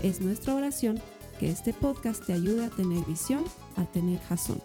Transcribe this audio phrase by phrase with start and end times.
[0.00, 1.02] Es nuestra oración
[1.40, 3.44] que este podcast te ayude a tener visión,
[3.76, 4.62] a tener jazón.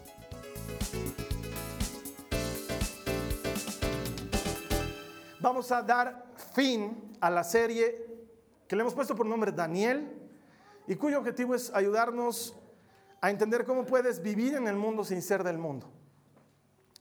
[5.39, 8.05] Vamos a dar fin a la serie
[8.67, 10.07] que le hemos puesto por nombre Daniel
[10.87, 12.55] y cuyo objetivo es ayudarnos
[13.19, 15.89] a entender cómo puedes vivir en el mundo sin ser del mundo.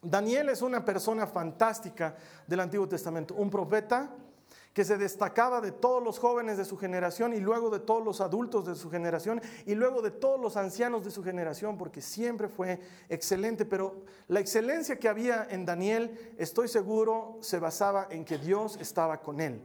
[0.01, 4.11] Daniel es una persona fantástica del Antiguo Testamento, un profeta
[4.73, 8.21] que se destacaba de todos los jóvenes de su generación y luego de todos los
[8.21, 12.49] adultos de su generación y luego de todos los ancianos de su generación, porque siempre
[12.49, 18.39] fue excelente, pero la excelencia que había en Daniel, estoy seguro, se basaba en que
[18.39, 19.61] Dios estaba con él.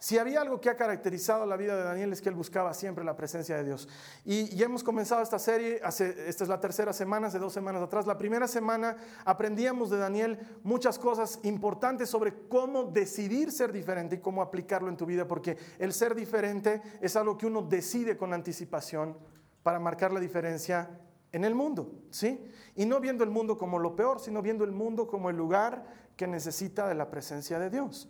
[0.00, 3.04] Si había algo que ha caracterizado la vida de Daniel es que él buscaba siempre
[3.04, 3.88] la presencia de Dios.
[4.24, 7.82] Y ya hemos comenzado esta serie, hace, esta es la tercera semana, hace dos semanas
[7.82, 8.06] atrás.
[8.06, 14.20] La primera semana aprendíamos de Daniel muchas cosas importantes sobre cómo decidir ser diferente y
[14.20, 18.32] cómo aplicarlo en tu vida, porque el ser diferente es algo que uno decide con
[18.32, 19.18] anticipación
[19.64, 20.88] para marcar la diferencia
[21.32, 22.48] en el mundo, ¿sí?
[22.76, 25.84] Y no viendo el mundo como lo peor, sino viendo el mundo como el lugar
[26.16, 28.08] que necesita de la presencia de Dios.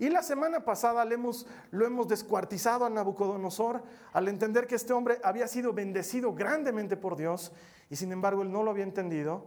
[0.00, 1.14] Y la semana pasada lo
[1.84, 3.82] hemos, descuartizado a Nabucodonosor
[4.14, 7.52] al entender que este hombre había sido bendecido grandemente por Dios
[7.90, 9.44] y sin embargo él no lo había entendido.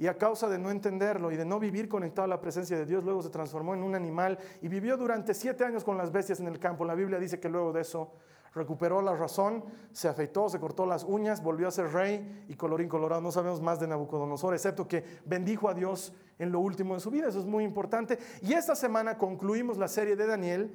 [0.00, 2.84] Y a causa de no entenderlo y de no vivir conectado a la presencia de
[2.84, 6.40] Dios, luego se transformó en un animal y vivió durante siete años con las bestias
[6.40, 6.84] en el campo.
[6.84, 8.10] La Biblia dice que luego de eso
[8.56, 12.88] recuperó la razón, se afeitó, se cortó las uñas, volvió a ser rey y colorín
[12.88, 13.22] colorado.
[13.22, 17.10] No sabemos más de Nabucodonosor, excepto que bendijo a Dios en lo último de su
[17.10, 17.28] vida.
[17.28, 18.18] Eso es muy importante.
[18.42, 20.70] Y esta semana concluimos la serie de Daniel,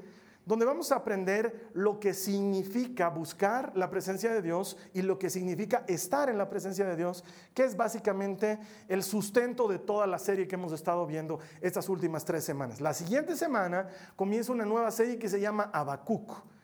[0.47, 5.29] donde vamos a aprender lo que significa buscar la presencia de Dios y lo que
[5.29, 8.57] significa estar en la presencia de Dios, que es básicamente
[8.87, 12.79] el sustento de toda la serie que hemos estado viendo estas últimas tres semanas.
[12.79, 16.56] La siguiente semana comienza una nueva serie que se llama Habacuc.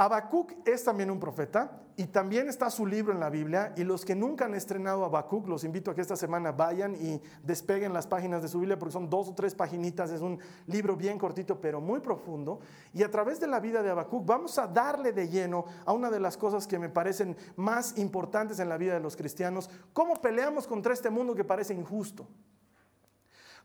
[0.00, 4.04] Habacuc es también un profeta y también está su libro en la Biblia y los
[4.04, 8.06] que nunca han estrenado Habacuc, los invito a que esta semana vayan y despeguen las
[8.06, 10.38] páginas de su Biblia porque son dos o tres paginitas, es un
[10.68, 12.60] libro bien cortito pero muy profundo
[12.94, 16.10] y a través de la vida de Habacuc vamos a darle de lleno a una
[16.10, 20.14] de las cosas que me parecen más importantes en la vida de los cristianos, cómo
[20.22, 22.24] peleamos contra este mundo que parece injusto.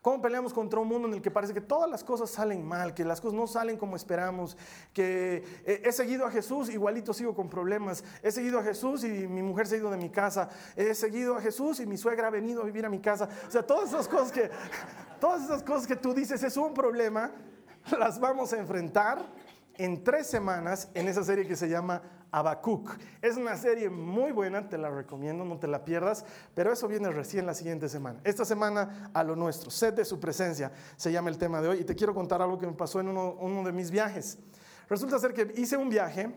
[0.04, 2.92] ¿Cómo peleamos contra un mundo en el que parece que todas las cosas salen mal,
[2.92, 4.54] que las cosas no salen como esperamos,
[4.92, 9.08] que eh, he seguido a Jesús, igualito sigo con problemas, he seguido a Jesús y
[9.08, 12.26] mi mujer se ha ido de mi casa, he seguido a Jesús y mi suegra
[12.26, 13.30] ha venido a vivir a mi casa?
[13.48, 14.50] O sea, todas esas cosas que,
[15.18, 17.30] todas esas cosas que tú dices es un problema,
[17.98, 19.24] las vamos a enfrentar
[19.78, 22.02] en tres semanas en esa serie que se llama
[22.34, 22.90] Abacuc.
[23.22, 26.24] Es una serie muy buena, te la recomiendo, no te la pierdas,
[26.54, 28.20] pero eso viene recién la siguiente semana.
[28.24, 31.78] Esta semana a lo nuestro, sed de su presencia, se llama el tema de hoy.
[31.80, 34.38] Y te quiero contar algo que me pasó en uno, uno de mis viajes.
[34.88, 36.34] Resulta ser que hice un viaje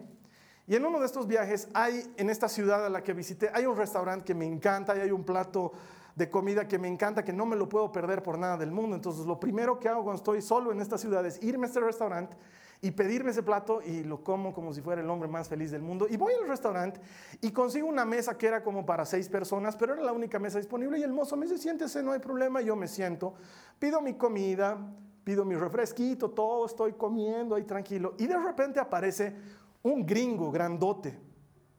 [0.68, 3.66] y en uno de estos viajes hay, en esta ciudad a la que visité, hay
[3.66, 5.72] un restaurante que me encanta y hay un plato
[6.16, 8.96] de comida que me encanta, que no me lo puedo perder por nada del mundo.
[8.96, 11.79] Entonces, lo primero que hago cuando estoy solo en esta ciudad es irme a este
[11.79, 12.38] restaurante
[12.81, 15.81] y pedirme ese plato y lo como como si fuera el hombre más feliz del
[15.81, 16.07] mundo.
[16.09, 16.99] Y voy al restaurante
[17.41, 20.59] y consigo una mesa que era como para seis personas, pero era la única mesa
[20.59, 23.33] disponible y el mozo me dice, siéntese, no hay problema, yo me siento,
[23.79, 24.77] pido mi comida,
[25.23, 28.13] pido mi refresquito, todo, estoy comiendo ahí tranquilo.
[28.17, 29.35] Y de repente aparece
[29.83, 31.19] un gringo grandote,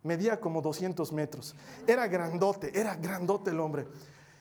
[0.02, 1.54] medía como 200 metros,
[1.86, 3.86] era grandote, era grandote el hombre.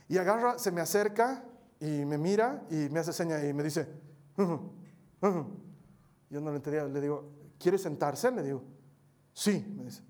[0.09, 1.43] Y agarra, se me acerca
[1.79, 3.87] y me mira y me hace seña y me dice,
[6.29, 7.29] yo no le entendía, le digo,
[7.59, 8.31] ¿quiere sentarse?
[8.31, 8.63] Le digo,
[9.33, 10.03] sí, me dice.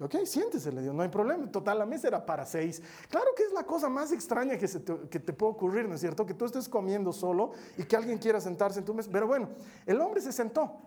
[0.00, 1.50] Ok, siéntese, le digo, no hay problema.
[1.50, 2.82] Total, la mesa era para seis.
[3.08, 6.00] Claro que es la cosa más extraña que, te, que te puede ocurrir, ¿no es
[6.00, 6.26] cierto?
[6.26, 9.10] Que tú estés comiendo solo y que alguien quiera sentarse en tu mesa.
[9.12, 9.50] Pero bueno,
[9.86, 10.80] el hombre se sentó.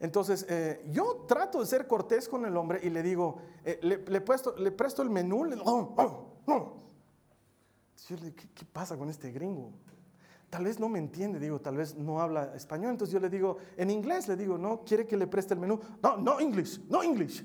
[0.00, 4.20] Entonces, eh, yo trato de ser cortés con el hombre y le digo, eh, le,
[4.22, 5.44] presto, le, presto, el menú.
[5.44, 6.76] Le, oh, oh, oh.
[8.08, 9.72] Yo le, ¿qué, ¿qué pasa con este gringo?
[10.54, 13.56] Tal vez no me entiende, digo, tal vez no habla español, entonces yo le digo,
[13.76, 17.02] en inglés le digo, no, quiere que le preste el menú, no, no English, no
[17.02, 17.44] English.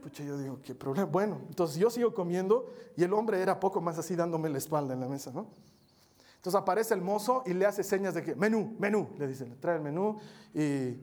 [0.00, 1.08] Pucha, yo digo, qué problema.
[1.10, 4.94] Bueno, entonces yo sigo comiendo y el hombre era poco más así dándome la espalda
[4.94, 5.48] en la mesa, ¿no?
[6.36, 9.56] Entonces aparece el mozo y le hace señas de que, menú, menú, le dice, le
[9.56, 10.16] trae el menú
[10.54, 10.96] y,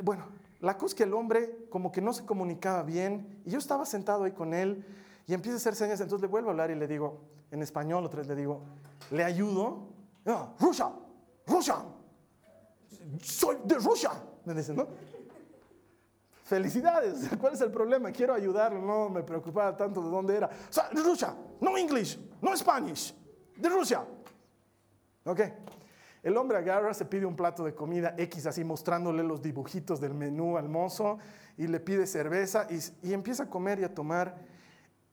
[0.00, 0.26] bueno,
[0.60, 3.84] La cosa es que el hombre como que no se comunicaba bien y yo estaba
[3.84, 4.84] sentado ahí con él
[5.26, 7.18] y empieza a hacer señas, entonces le vuelvo a hablar y le digo,
[7.50, 8.62] en español otra vez le digo,
[9.10, 9.93] ¿le ayudo?
[10.24, 10.90] No, Rusia,
[11.46, 11.76] Rusia,
[13.22, 14.10] soy de Rusia,
[14.44, 14.86] me dicen, ¿no?
[16.44, 18.10] Felicidades, ¿cuál es el problema?
[18.12, 20.46] Quiero ayudarlo, no me preocupaba tanto de dónde era.
[20.46, 23.14] O sea, Rusia, no English, no Spanish,
[23.56, 24.04] de Rusia.
[25.24, 25.40] ¿Ok?
[26.22, 30.14] El hombre agarra, se pide un plato de comida X así mostrándole los dibujitos del
[30.14, 31.18] menú al mozo
[31.56, 34.36] y le pide cerveza y, y empieza a comer y a tomar.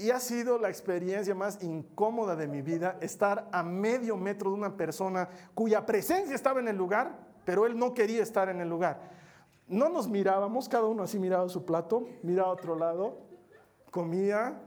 [0.01, 4.55] Y ha sido la experiencia más incómoda de mi vida estar a medio metro de
[4.55, 8.67] una persona cuya presencia estaba en el lugar, pero él no quería estar en el
[8.67, 8.99] lugar.
[9.67, 13.19] No nos mirábamos, cada uno así miraba su plato, miraba a otro lado,
[13.91, 14.59] comía.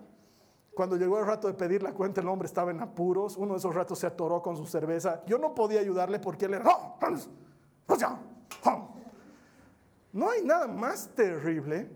[0.73, 3.37] Cuando llegó el rato de pedir la cuenta, el hombre estaba en apuros.
[3.37, 5.25] Uno de esos ratos se atoró con su cerveza.
[5.27, 6.65] Yo no podía ayudarle porque él era.
[10.13, 11.91] No hay nada más terrible,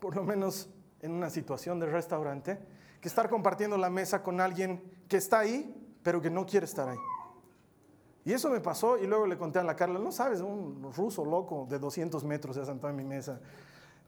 [0.00, 0.68] por lo menos
[1.00, 2.58] en una situación de restaurante,
[3.00, 6.88] que estar compartiendo la mesa con alguien que está ahí, pero que no quiere estar
[6.88, 6.98] ahí.
[8.24, 11.24] Y eso me pasó y luego le conté a la Carla, no sabes, un ruso
[11.24, 13.40] loco de 200 metros se sentó en mi mesa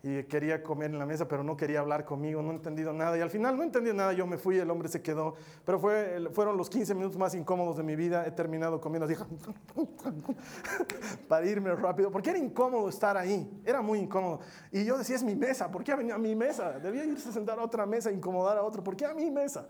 [0.02, 3.19] y quería comer en la mesa, pero no quería hablar conmigo, no he entendido nada.
[3.19, 6.31] Y al final no entendí nada, yo me fui, el hombre se quedó, pero fue,
[6.32, 8.26] fueron los 15 minutos más incómodos de mi vida.
[8.26, 9.14] He terminado comiendo así
[11.29, 14.41] para irme rápido, porque era incómodo estar ahí, era muy incómodo.
[14.73, 16.79] Y yo decía, es mi mesa, ¿por qué ha venido a mi mesa?
[16.79, 19.69] Debía irse a sentar a otra mesa, incomodar a otro, ¿por qué a mi mesa?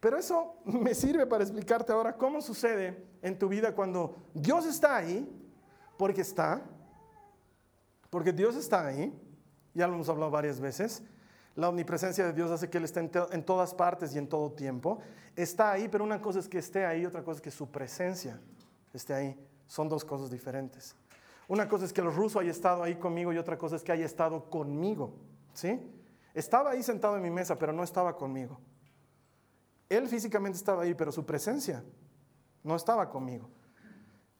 [0.00, 4.96] Pero eso me sirve para explicarte ahora cómo sucede en tu vida cuando Dios está
[4.96, 5.28] ahí,
[5.98, 6.62] porque está,
[8.08, 9.12] porque Dios está ahí,
[9.74, 11.02] ya lo hemos hablado varias veces.
[11.56, 14.98] La omnipresencia de Dios hace que Él esté en, todas partes y en todo tiempo.
[15.36, 18.40] Está ahí, pero una cosa es que esté ahí, otra cosa es que su presencia
[18.92, 19.38] esté ahí.
[19.66, 20.96] Son dos cosas diferentes.
[21.46, 23.92] Una cosa es que el ruso haya estado ahí conmigo y otra cosa es que
[23.92, 25.14] haya estado conmigo.
[25.52, 25.80] ¿Sí?
[26.32, 28.60] Estaba ahí sentado en mi mesa, pero no estaba conmigo.
[29.88, 31.84] Él físicamente estaba ahí, pero su presencia
[32.64, 33.48] no estaba conmigo.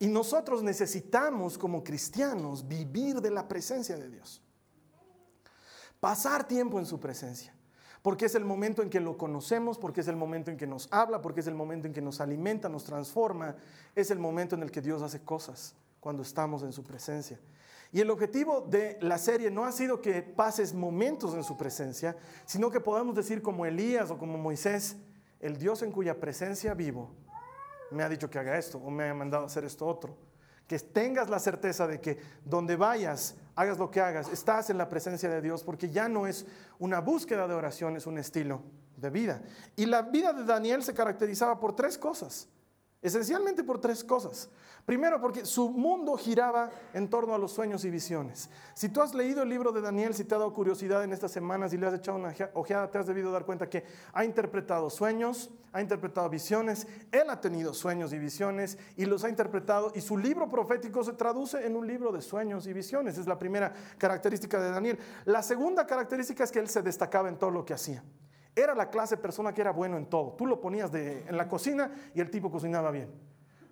[0.00, 4.43] Y nosotros necesitamos como cristianos vivir de la presencia de Dios
[6.04, 7.54] pasar tiempo en su presencia.
[8.02, 10.86] Porque es el momento en que lo conocemos, porque es el momento en que nos
[10.92, 13.56] habla, porque es el momento en que nos alimenta, nos transforma.
[13.94, 17.40] Es el momento en el que Dios hace cosas cuando estamos en su presencia.
[17.90, 22.14] Y el objetivo de la serie no ha sido que pases momentos en su presencia,
[22.44, 24.96] sino que podamos decir como Elías o como Moisés,
[25.40, 27.08] el Dios en cuya presencia vivo
[27.90, 30.18] me ha dicho que haga esto o me ha mandado hacer esto otro
[30.66, 34.88] que tengas la certeza de que donde vayas, hagas lo que hagas, estás en la
[34.88, 36.46] presencia de Dios, porque ya no es
[36.78, 38.62] una búsqueda de oración, es un estilo
[38.96, 39.42] de vida.
[39.76, 42.48] Y la vida de Daniel se caracterizaba por tres cosas,
[43.04, 44.48] esencialmente por tres cosas.
[44.86, 48.48] Primero, porque su mundo giraba en torno a los sueños y visiones.
[48.74, 51.30] Si tú has leído el libro de Daniel, si te ha dado curiosidad en estas
[51.30, 54.88] semanas y le has echado una ojeada, te has debido dar cuenta que ha interpretado
[54.88, 60.00] sueños, ha interpretado visiones, él ha tenido sueños y visiones y los ha interpretado y
[60.00, 63.18] su libro profético se traduce en un libro de sueños y visiones.
[63.18, 64.98] Es la primera característica de Daniel.
[65.26, 68.02] La segunda característica es que él se destacaba en todo lo que hacía.
[68.56, 70.32] Era la clase de persona que era bueno en todo.
[70.32, 73.10] Tú lo ponías en la cocina y el tipo cocinaba bien.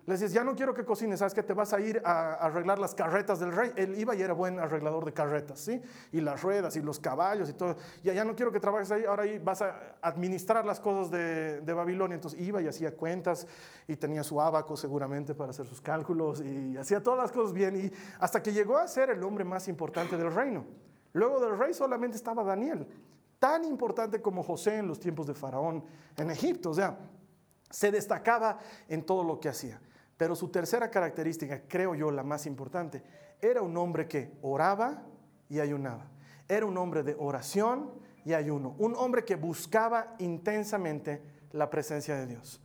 [0.05, 2.81] Le decías, ya no quiero que cocines, sabes que te vas a ir a, arreglar
[2.81, 3.71] las carretas del rey.
[3.77, 5.81] Él iba y era buen arreglador de carretas, ¿sí?
[6.11, 7.77] Y las ruedas y los caballos y todo.
[8.03, 11.61] Ya, ya no quiero que trabajes ahí, ahora ahí vas a administrar las cosas de,
[11.61, 12.17] de Babilonia.
[12.17, 13.47] Entonces iba y hacía cuentas
[13.87, 17.77] y tenía su abaco seguramente para hacer sus cálculos y hacía todas las cosas bien.
[17.77, 20.65] Y hasta que llegó a ser el hombre más importante del reino.
[21.13, 22.89] Luego del rey solamente estaba Daniel,
[23.43, 25.85] tan importante como José en los tiempos de Faraón
[26.17, 26.71] en Egipto.
[26.71, 26.97] O sea,
[27.69, 29.81] se destacaba en todo lo que hacía.
[30.17, 33.03] Pero su tercera característica, creo yo la más importante,
[33.41, 35.03] era un hombre que oraba
[35.49, 36.07] y ayunaba.
[36.47, 37.91] Era un hombre de oración
[38.25, 38.77] y ayuno.
[38.79, 41.21] Un hombre que buscaba intensamente
[41.51, 42.61] la presencia de Dios.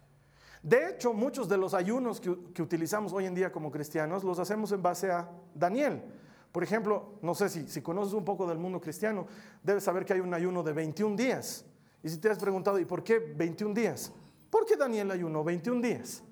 [0.62, 4.72] De hecho, muchos de los ayunos que, utilizamos hoy en día como cristianos los hacemos
[4.72, 6.04] en base a Daniel.
[6.52, 9.28] Por ejemplo, no sé si, si conoces un poco del mundo cristiano,
[9.64, 11.66] debes saber que hay un ayuno de 21 días.
[12.04, 14.12] Y si te has preguntado, ¿y por qué 21 días?
[14.50, 16.24] ¿Por qué Daniel ayunó 21 días?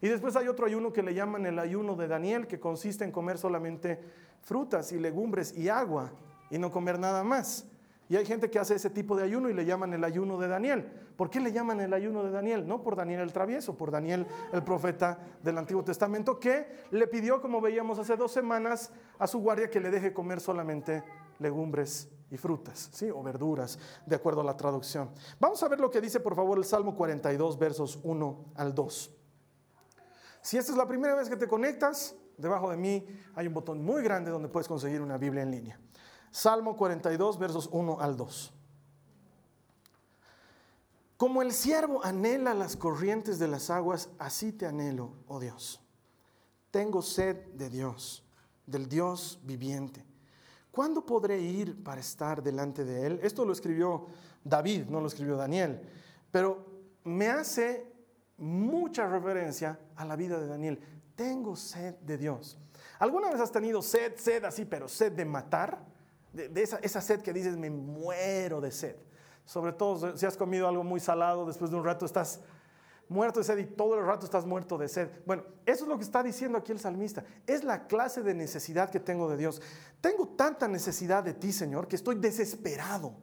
[0.00, 3.12] Y después hay otro ayuno que le llaman el ayuno de Daniel, que consiste en
[3.12, 3.98] comer solamente
[4.42, 6.12] frutas y legumbres y agua
[6.50, 7.66] y no comer nada más.
[8.08, 10.46] Y hay gente que hace ese tipo de ayuno y le llaman el ayuno de
[10.46, 10.86] Daniel.
[11.16, 12.66] ¿Por qué le llaman el ayuno de Daniel?
[12.66, 17.40] No por Daniel el travieso, por Daniel el profeta del Antiguo Testamento, que le pidió,
[17.40, 21.02] como veíamos hace dos semanas, a su guardia que le deje comer solamente
[21.40, 23.10] legumbres y frutas, ¿sí?
[23.10, 25.10] o verduras, de acuerdo a la traducción.
[25.40, 29.10] Vamos a ver lo que dice, por favor, el Salmo 42, versos 1 al 2.
[30.42, 33.84] Si esta es la primera vez que te conectas, debajo de mí hay un botón
[33.84, 35.80] muy grande donde puedes conseguir una Biblia en línea.
[36.36, 38.52] Salmo 42, versos 1 al 2.
[41.16, 45.80] Como el siervo anhela las corrientes de las aguas, así te anhelo, oh Dios.
[46.70, 48.22] Tengo sed de Dios,
[48.66, 50.04] del Dios viviente.
[50.70, 53.20] ¿Cuándo podré ir para estar delante de Él?
[53.22, 54.04] Esto lo escribió
[54.44, 55.88] David, no lo escribió Daniel,
[56.30, 56.66] pero
[57.04, 57.90] me hace
[58.36, 60.80] mucha referencia a la vida de Daniel.
[61.14, 62.58] Tengo sed de Dios.
[62.98, 65.95] ¿Alguna vez has tenido sed, sed así, pero sed de matar?
[66.36, 68.96] De, esa, esa sed que dices, me muero de sed.
[69.46, 72.40] Sobre todo si has comido algo muy salado, después de un rato estás
[73.08, 75.08] muerto de sed y todo el rato estás muerto de sed.
[75.24, 77.24] Bueno, eso es lo que está diciendo aquí el salmista.
[77.46, 79.62] Es la clase de necesidad que tengo de Dios.
[80.00, 83.14] Tengo tanta necesidad de ti, Señor, que estoy desesperado,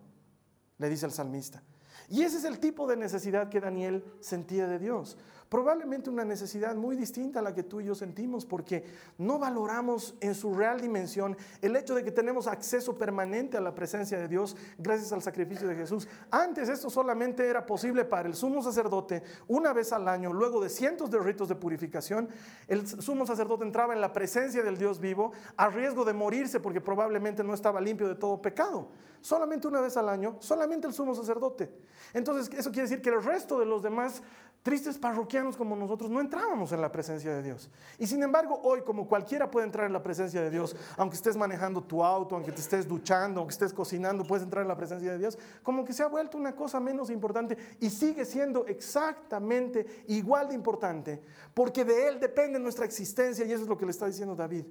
[0.78, 1.62] le dice el salmista.
[2.10, 5.18] Y ese es el tipo de necesidad que Daniel sentía de Dios.
[5.54, 8.84] Probablemente una necesidad muy distinta a la que tú y yo sentimos porque
[9.20, 13.76] no valoramos en su real dimensión el hecho de que tenemos acceso permanente a la
[13.76, 16.08] presencia de Dios gracias al sacrificio de Jesús.
[16.32, 20.70] Antes esto solamente era posible para el sumo sacerdote una vez al año, luego de
[20.70, 22.30] cientos de ritos de purificación,
[22.68, 26.82] el sumo sacerdote entraba en la presencia del Dios vivo a riesgo de morirse porque
[26.82, 28.88] probablemente no estaba limpio de todo pecado.
[29.22, 31.72] Solamente una vez al año, solamente el sumo sacerdote.
[32.14, 34.24] Entonces eso quiere decir que el resto de los demás
[34.64, 37.70] tristes parroquianos como nosotros no entrábamos en la presencia de Dios.
[38.00, 41.36] Y sin embargo, hoy, como cualquiera puede entrar en la presencia de Dios, aunque estés
[41.36, 45.12] manejando tu auto, aunque te estés duchando, aunque estés cocinando, puedes entrar en la presencia
[45.12, 50.04] de Dios, como que se ha vuelto una cosa menos importante y sigue siendo exactamente
[50.08, 51.22] igual de importante,
[51.54, 54.66] porque de Él depende nuestra existencia y eso es lo que le está diciendo David.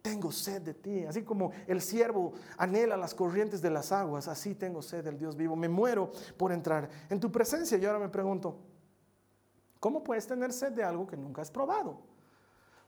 [0.00, 4.54] Tengo sed de ti, así como el siervo anhela las corrientes de las aguas, así
[4.54, 5.56] tengo sed del Dios vivo.
[5.56, 7.76] Me muero por entrar en tu presencia.
[7.76, 8.56] Y ahora me pregunto,
[9.80, 12.00] ¿Cómo puedes tener sed de algo que nunca has probado?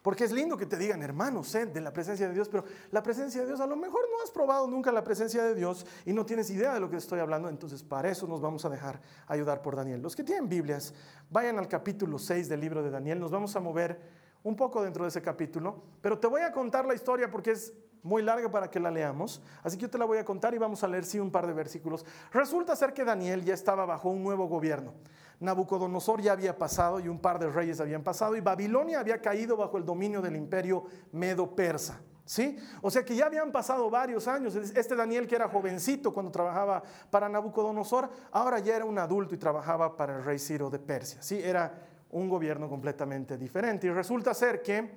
[0.02, 3.02] Porque es lindo que te digan, hermano, sed de la presencia de Dios, pero la
[3.02, 6.12] presencia de Dios, a lo mejor no has probado nunca la presencia de Dios y
[6.12, 9.00] no tienes idea de lo que estoy hablando, entonces para eso nos vamos a dejar
[9.26, 10.00] ayudar por Daniel.
[10.00, 10.94] Los que tienen Biblias,
[11.30, 14.00] vayan al capítulo 6 del libro de Daniel, nos vamos a mover
[14.44, 17.74] un poco dentro de ese capítulo, pero te voy a contar la historia porque es
[18.02, 20.58] muy larga para que la leamos, así que yo te la voy a contar y
[20.58, 22.04] vamos a leer sí un par de versículos.
[22.32, 24.94] Resulta ser que Daniel ya estaba bajo un nuevo gobierno.
[25.40, 29.56] Nabucodonosor ya había pasado y un par de reyes habían pasado y Babilonia había caído
[29.56, 32.00] bajo el dominio del imperio medo-persa.
[32.24, 32.58] ¿Sí?
[32.82, 34.54] O sea que ya habían pasado varios años.
[34.54, 39.38] Este Daniel que era jovencito cuando trabajaba para Nabucodonosor, ahora ya era un adulto y
[39.38, 41.22] trabajaba para el rey Ciro de Persia.
[41.22, 41.40] ¿Sí?
[41.42, 41.72] Era
[42.10, 43.86] un gobierno completamente diferente.
[43.86, 44.90] Y resulta ser que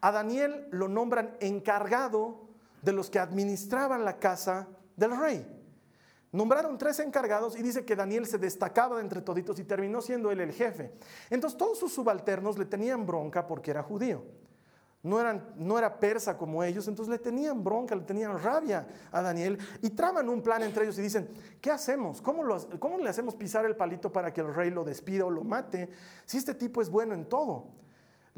[0.00, 2.47] a Daniel lo nombran encargado
[2.82, 5.46] de los que administraban la casa del rey.
[6.30, 10.30] Nombraron tres encargados y dice que Daniel se destacaba de entre toditos y terminó siendo
[10.30, 10.92] él el jefe.
[11.30, 14.24] Entonces todos sus subalternos le tenían bronca porque era judío.
[15.02, 15.22] No,
[15.56, 19.90] no era persa como ellos, entonces le tenían bronca, le tenían rabia a Daniel y
[19.90, 21.28] traman un plan entre ellos y dicen,
[21.60, 22.20] ¿qué hacemos?
[22.20, 22.42] ¿Cómo,
[22.80, 25.88] ¿Cómo le hacemos pisar el palito para que el rey lo despida o lo mate
[26.26, 27.68] si este tipo es bueno en todo?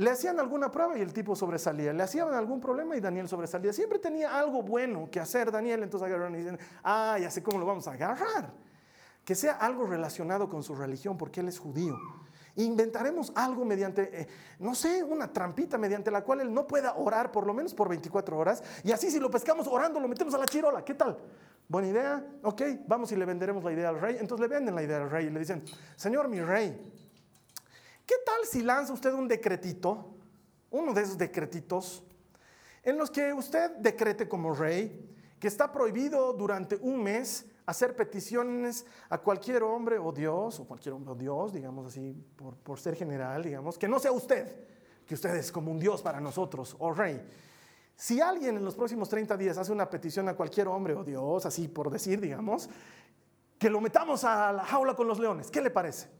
[0.00, 1.92] Le hacían alguna prueba y el tipo sobresalía.
[1.92, 3.70] Le hacían algún problema y Daniel sobresalía.
[3.70, 5.82] Siempre tenía algo bueno que hacer Daniel.
[5.82, 8.50] Entonces agarraron y dicen, ah, ya sé cómo lo vamos a agarrar.
[9.26, 11.98] Que sea algo relacionado con su religión porque él es judío.
[12.56, 14.26] Inventaremos algo mediante, eh,
[14.58, 17.90] no sé, una trampita mediante la cual él no pueda orar por lo menos por
[17.90, 18.62] 24 horas.
[18.82, 20.82] Y así si lo pescamos orando, lo metemos a la chirola.
[20.82, 21.18] ¿Qué tal?
[21.68, 22.26] Buena idea.
[22.42, 24.16] Ok, vamos y le venderemos la idea al rey.
[24.18, 25.62] Entonces le venden la idea al rey y le dicen,
[25.94, 26.90] Señor mi rey,
[28.10, 30.16] ¿Qué tal si lanza usted un decretito,
[30.72, 32.02] uno de esos decretitos,
[32.82, 38.84] en los que usted decrete como rey que está prohibido durante un mes hacer peticiones
[39.10, 42.96] a cualquier hombre o Dios, o cualquier hombre o Dios, digamos así, por, por ser
[42.96, 44.56] general, digamos, que no sea usted,
[45.06, 47.24] que usted es como un Dios para nosotros, o rey.
[47.94, 51.46] Si alguien en los próximos 30 días hace una petición a cualquier hombre o Dios,
[51.46, 52.68] así por decir, digamos,
[53.56, 56.19] que lo metamos a la jaula con los leones, ¿qué le parece?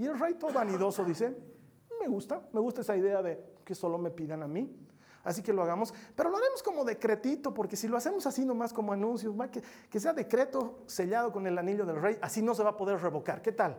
[0.00, 1.36] Y el rey todo vanidoso dice,
[2.00, 4.74] me gusta, me gusta esa idea de que solo me pidan a mí.
[5.22, 8.72] Así que lo hagamos, pero lo haremos como decretito, porque si lo hacemos así nomás
[8.72, 9.34] como anuncios,
[9.90, 12.98] que, sea decreto sellado con el anillo del rey, así no se va a poder
[12.98, 13.42] revocar.
[13.42, 13.76] ¿Qué tal?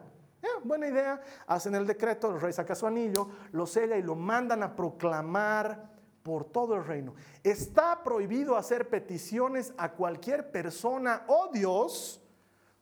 [0.64, 4.62] buena idea, hacen el decreto, el rey saca su anillo, lo sella y lo mandan
[4.62, 5.90] a proclamar
[6.22, 7.16] por todo el reino.
[7.44, 12.22] Está prohibido hacer peticiones a cualquier persona o Dios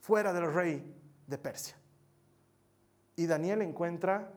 [0.02, 0.94] fuera del rey
[1.26, 1.80] de Persia.
[3.20, 4.32] Y Daniel encuentra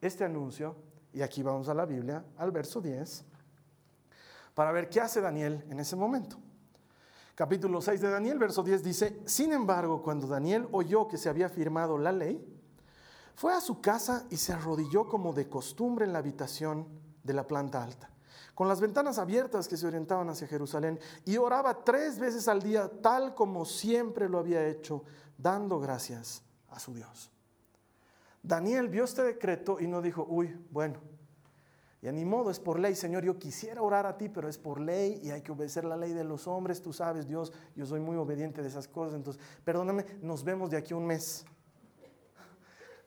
[0.00, 0.76] este anuncio,
[1.12, 3.24] y aquí vamos a la Biblia, al verso 10,
[4.54, 6.38] para ver qué hace Daniel en ese momento.
[7.34, 11.48] Capítulo 6 de Daniel, verso 10 dice, sin embargo, cuando Daniel oyó que se había
[11.48, 12.40] firmado la ley,
[13.34, 16.86] fue a su casa y se arrodilló como de costumbre en la habitación
[17.24, 18.08] de la planta alta.
[18.54, 22.88] con las ventanas abiertas que se orientaban hacia Jerusalén, y oraba tres veces al día,
[23.02, 25.02] tal como siempre lo había hecho,
[25.36, 27.32] dando gracias a su Dios.
[28.42, 31.00] Daniel vio este decreto y no dijo, uy, bueno,
[32.00, 34.56] y a ni modo, es por ley, Señor, yo quisiera orar a ti, pero es
[34.56, 37.86] por ley y hay que obedecer la ley de los hombres, tú sabes, Dios, yo
[37.86, 41.44] soy muy obediente de esas cosas, entonces, perdóname, nos vemos de aquí a un mes.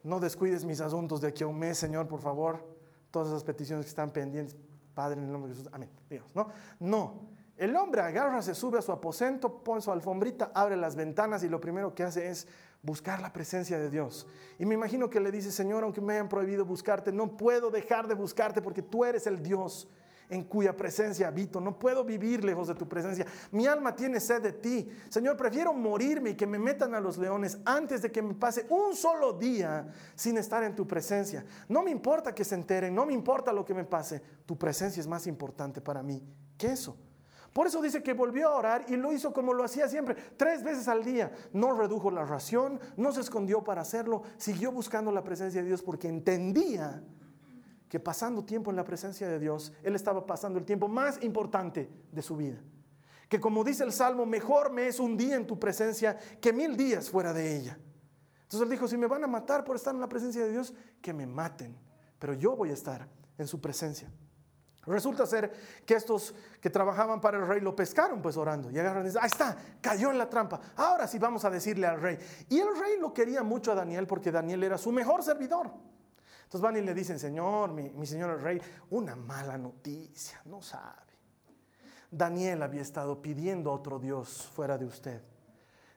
[0.04, 2.68] No descuides mis asuntos de aquí a un mes, Señor, por favor.
[3.12, 4.58] Todas esas peticiones que están pendientes,
[4.94, 5.90] Padre, en el nombre de Jesús, amén.
[6.10, 6.50] Dios, ¿no?
[6.80, 7.30] No.
[7.56, 11.50] El hombre agarra, se sube a su aposento, pone su alfombrita, abre las ventanas y
[11.50, 12.48] lo primero que hace es
[12.84, 14.28] buscar la presencia de Dios.
[14.58, 18.08] Y me imagino que le dice, Señor, aunque me hayan prohibido buscarte, no puedo dejar
[18.08, 19.88] de buscarte porque tú eres el Dios
[20.32, 21.60] en cuya presencia habito.
[21.60, 23.26] No puedo vivir lejos de tu presencia.
[23.52, 24.90] Mi alma tiene sed de ti.
[25.10, 28.66] Señor, prefiero morirme y que me metan a los leones antes de que me pase
[28.70, 31.46] un solo día sin estar en tu presencia.
[31.68, 34.22] No me importa que se enteren, no me importa lo que me pase.
[34.46, 36.24] Tu presencia es más importante para mí
[36.58, 36.98] que eso.
[37.54, 40.64] Por eso dice que volvió a orar y lo hizo como lo hacía siempre, tres
[40.64, 41.32] veces al día.
[41.52, 45.82] No redujo la ración, no se escondió para hacerlo, siguió buscando la presencia de Dios
[45.82, 47.04] porque entendía
[47.90, 51.90] que pasando tiempo en la presencia de Dios, él estaba pasando el tiempo más importante
[52.10, 52.58] de su vida.
[53.28, 56.78] Que como dice el Salmo, mejor me es un día en tu presencia que mil
[56.78, 57.78] días fuera de ella.
[58.44, 60.74] Entonces él dijo, si me van a matar por estar en la presencia de Dios,
[61.02, 61.78] que me maten,
[62.18, 64.10] pero yo voy a estar en su presencia.
[64.86, 65.52] Resulta ser
[65.86, 69.22] que estos que trabajaban para el rey lo pescaron pues orando y agarran y dicen,
[69.22, 70.60] ahí está, cayó en la trampa.
[70.76, 72.18] Ahora sí vamos a decirle al rey.
[72.50, 75.72] Y el rey lo quería mucho a Daniel porque Daniel era su mejor servidor.
[76.44, 81.12] Entonces van y le dicen, Señor, mi, señor el rey, una mala noticia, no sabe.
[82.10, 85.22] Daniel había estado pidiendo a otro Dios fuera de usted.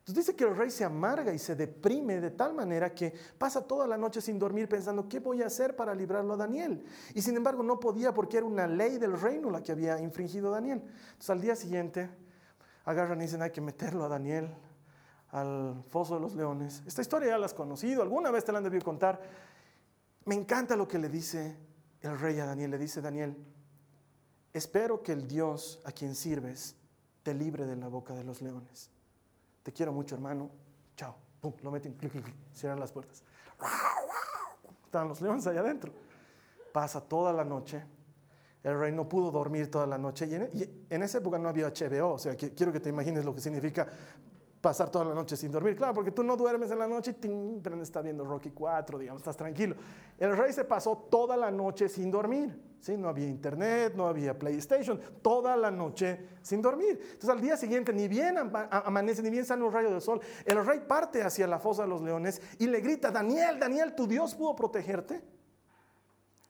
[0.04, 3.66] Entonces dice que el rey se amarga y se deprime de tal manera que pasa
[3.66, 6.84] toda la noche sin dormir pensando, ¿qué voy a hacer para librarlo a Daniel?
[7.14, 10.50] Y sin embargo no podía porque era una ley del reino la que había infringido
[10.50, 10.83] Daniel.
[10.83, 12.11] Entonces al día siguiente
[12.85, 14.55] agarran y dicen, hay que meterlo a Daniel
[15.31, 16.83] al foso de los leones.
[16.85, 19.22] Esta historia ya la has conocido, alguna vez te la han debido contar.
[20.26, 21.57] Me encanta lo que le dice
[22.02, 22.72] el rey a Daniel.
[22.72, 23.42] Le dice, Daniel,
[24.52, 26.76] espero que el Dios a quien sirves
[27.22, 28.90] te libre de la boca de los leones.
[29.64, 30.50] Te quiero mucho, hermano.
[30.94, 31.16] Chao.
[31.40, 31.96] Pum, lo meten,
[32.53, 33.24] cierran las puertas.
[34.85, 35.90] Están los leones allá adentro.
[36.72, 37.83] Pasa toda la noche.
[38.62, 40.27] El rey no pudo dormir toda la noche.
[40.27, 42.12] Y en, y esa época no había HBO.
[42.12, 43.88] O sea, que, quiero que te imagines lo que significa
[44.61, 45.77] pasar toda la noche sin dormir.
[45.77, 49.20] Claro, porque tú no duermes en la noche y pero está viendo Rocky 4, digamos,
[49.20, 49.77] estás tranquilo.
[50.18, 52.73] El rey se pasó toda la noche sin dormir.
[52.85, 52.99] ¿Sí?
[52.99, 56.99] No había internet, no había PlayStation, toda la noche sin dormir.
[57.01, 60.20] Entonces al día siguiente ni bien amanece, ni bien sale un rayo de sol.
[60.44, 64.07] El rey parte hacia la fosa de los leones y le grita, Daniel, Daniel, ¿tu
[64.07, 65.23] Dios pudo protegerte?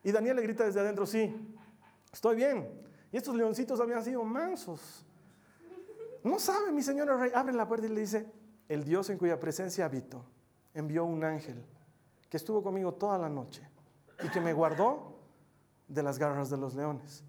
[0.03, 1.33] Y Daniel le grita desde adentro, sí,
[2.12, 2.68] estoy bien.
[3.12, 5.07] Y estos leoncitos habían sido mansos.
[6.25, 8.27] No sabe, mi señor el rey, abre la puerta y le dice,
[8.68, 10.25] el Dios en cuya presencia habito
[10.75, 11.64] envió un ángel
[12.29, 13.62] que estuvo conmigo toda la noche
[14.25, 15.13] y que me guardó
[15.87, 17.25] de las garras de los leones.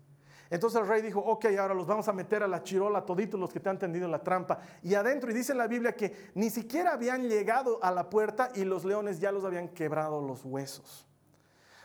[0.50, 3.52] Entonces el rey dijo, ok, ahora los vamos a meter a la chirola, toditos los
[3.52, 4.60] que te han tendido la trampa.
[4.84, 8.50] Y adentro, y dice en la Biblia que ni siquiera habían llegado a la puerta
[8.54, 11.08] y los leones ya los habían quebrado los huesos.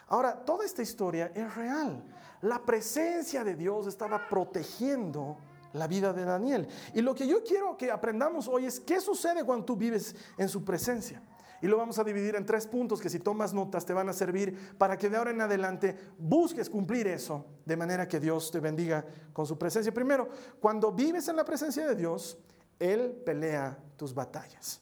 [0.09, 2.05] Ahora, toda esta historia es real.
[2.43, 5.39] La presencia de Dios estaba protegiendo
[5.73, 6.69] la vida de Daniel.
[6.95, 10.49] Y lo que yo quiero que aprendamos hoy es qué sucede cuando tú vives en
[10.49, 11.23] su presencia.
[11.63, 14.13] Y lo vamos a dividir en tres puntos que si tomas notas te van a
[14.13, 18.61] servir para que de ahora en adelante busques cumplir eso de manera que Dios te
[18.61, 19.93] bendiga con su presencia.
[19.93, 22.39] Primero, cuando vives en la presencia de Dios,
[22.79, 24.81] Él pelea tus batallas.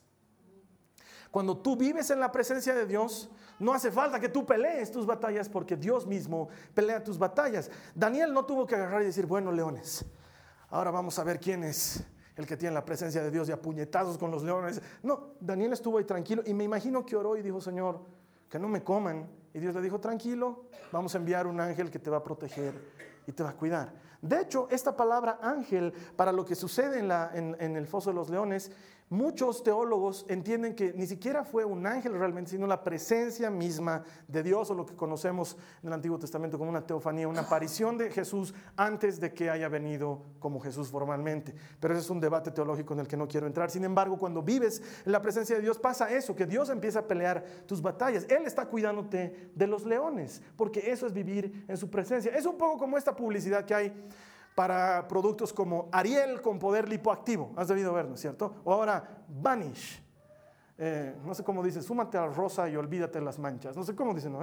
[1.30, 5.04] Cuando tú vives en la presencia de Dios, no hace falta que tú pelees tus
[5.04, 7.70] batallas porque Dios mismo pelea tus batallas.
[7.94, 10.04] Daniel no tuvo que agarrar y decir, bueno, leones,
[10.70, 12.04] ahora vamos a ver quién es
[12.38, 14.80] el que tiene la presencia de Dios y a puñetazos con los leones.
[15.02, 18.00] No, Daniel estuvo ahí tranquilo y me imagino que oró y dijo, Señor,
[18.48, 19.28] que no me coman.
[19.52, 22.74] Y Dios le dijo, tranquilo, vamos a enviar un ángel que te va a proteger
[23.26, 23.92] y te va a cuidar.
[24.22, 28.10] De hecho, esta palabra ángel para lo que sucede en, la, en, en el foso
[28.10, 28.70] de los leones
[29.10, 34.42] Muchos teólogos entienden que ni siquiera fue un ángel realmente, sino la presencia misma de
[34.42, 38.10] Dios o lo que conocemos en el Antiguo Testamento como una teofanía, una aparición de
[38.10, 41.54] Jesús antes de que haya venido como Jesús formalmente.
[41.80, 43.70] Pero ese es un debate teológico en el que no quiero entrar.
[43.70, 47.08] Sin embargo, cuando vives en la presencia de Dios pasa eso, que Dios empieza a
[47.08, 48.26] pelear tus batallas.
[48.28, 52.36] Él está cuidándote de los leones, porque eso es vivir en su presencia.
[52.36, 54.08] Es un poco como esta publicidad que hay
[54.58, 57.52] para productos como Ariel con poder lipoactivo.
[57.54, 58.56] Has debido verlo, ¿cierto?
[58.64, 60.02] O ahora Vanish.
[60.76, 63.76] Eh, no sé cómo dice, súmate al rosa y olvídate las manchas.
[63.76, 64.40] No sé cómo dicen, ¿no?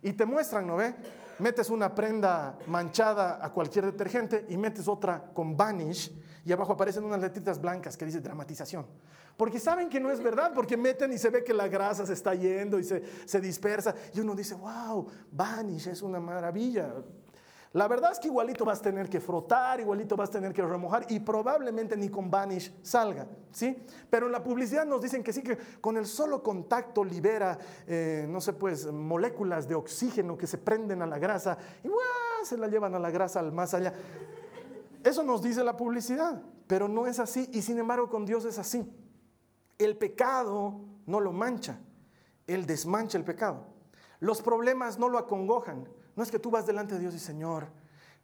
[0.00, 0.94] Y te muestran, ¿no ve?
[1.40, 6.12] metes una prenda manchada a cualquier detergente y metes otra con vanish
[6.44, 8.86] y abajo aparecen unas letritas blancas que dice dramatización.
[9.36, 12.12] Porque saben que no es verdad, porque meten y se ve que la grasa se
[12.12, 13.92] está yendo y se, se dispersa.
[14.14, 16.94] Y uno dice, wow, vanish es una maravilla.
[17.72, 20.62] La verdad es que igualito vas a tener que frotar, igualito vas a tener que
[20.62, 23.76] remojar y probablemente ni con vanish salga, ¿sí?
[24.08, 28.26] Pero en la publicidad nos dicen que sí, que con el solo contacto libera, eh,
[28.28, 31.88] no sé, pues, moléculas de oxígeno que se prenden a la grasa y
[32.44, 33.92] se la llevan a la grasa al más allá.
[35.04, 38.58] Eso nos dice la publicidad, pero no es así y sin embargo con Dios es
[38.58, 38.90] así.
[39.78, 41.78] El pecado no lo mancha,
[42.46, 43.66] Él desmancha el pecado.
[44.20, 47.68] Los problemas no lo acongojan, no es que tú vas delante de Dios y Señor,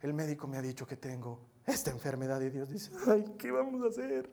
[0.01, 3.81] el médico me ha dicho que tengo esta enfermedad y Dios dice, ay, ¿qué vamos
[3.83, 4.29] a hacer?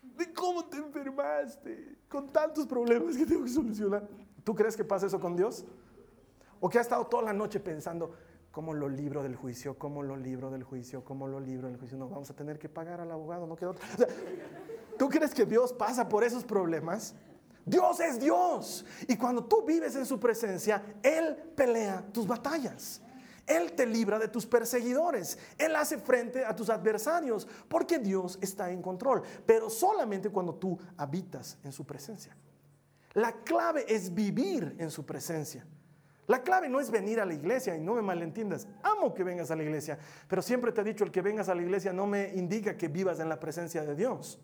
[0.00, 1.98] ¿De cómo te enfermaste?
[2.08, 4.08] Con tantos problemas que tengo que solucionar.
[4.42, 5.66] ¿Tú crees que pasa eso con Dios?
[6.58, 8.14] ¿O que ha estado toda la noche pensando,
[8.50, 9.78] ¿cómo lo libro del juicio?
[9.78, 11.04] ¿Cómo lo libro del juicio?
[11.04, 11.98] ¿Cómo lo libro del juicio?
[11.98, 13.86] No, vamos a tener que pagar al abogado, no queda otra.
[14.98, 17.14] ¿Tú crees que Dios pasa por esos problemas?
[17.66, 18.86] Dios es Dios.
[19.08, 23.02] Y cuando tú vives en su presencia, Él pelea tus batallas.
[23.44, 25.36] Él te libra de tus perseguidores.
[25.58, 29.22] Él hace frente a tus adversarios porque Dios está en control.
[29.44, 32.36] Pero solamente cuando tú habitas en su presencia.
[33.14, 35.66] La clave es vivir en su presencia.
[36.28, 38.66] La clave no es venir a la iglesia y no me malentiendas.
[38.82, 39.98] Amo que vengas a la iglesia,
[40.28, 42.88] pero siempre te he dicho el que vengas a la iglesia no me indica que
[42.88, 44.40] vivas en la presencia de Dios.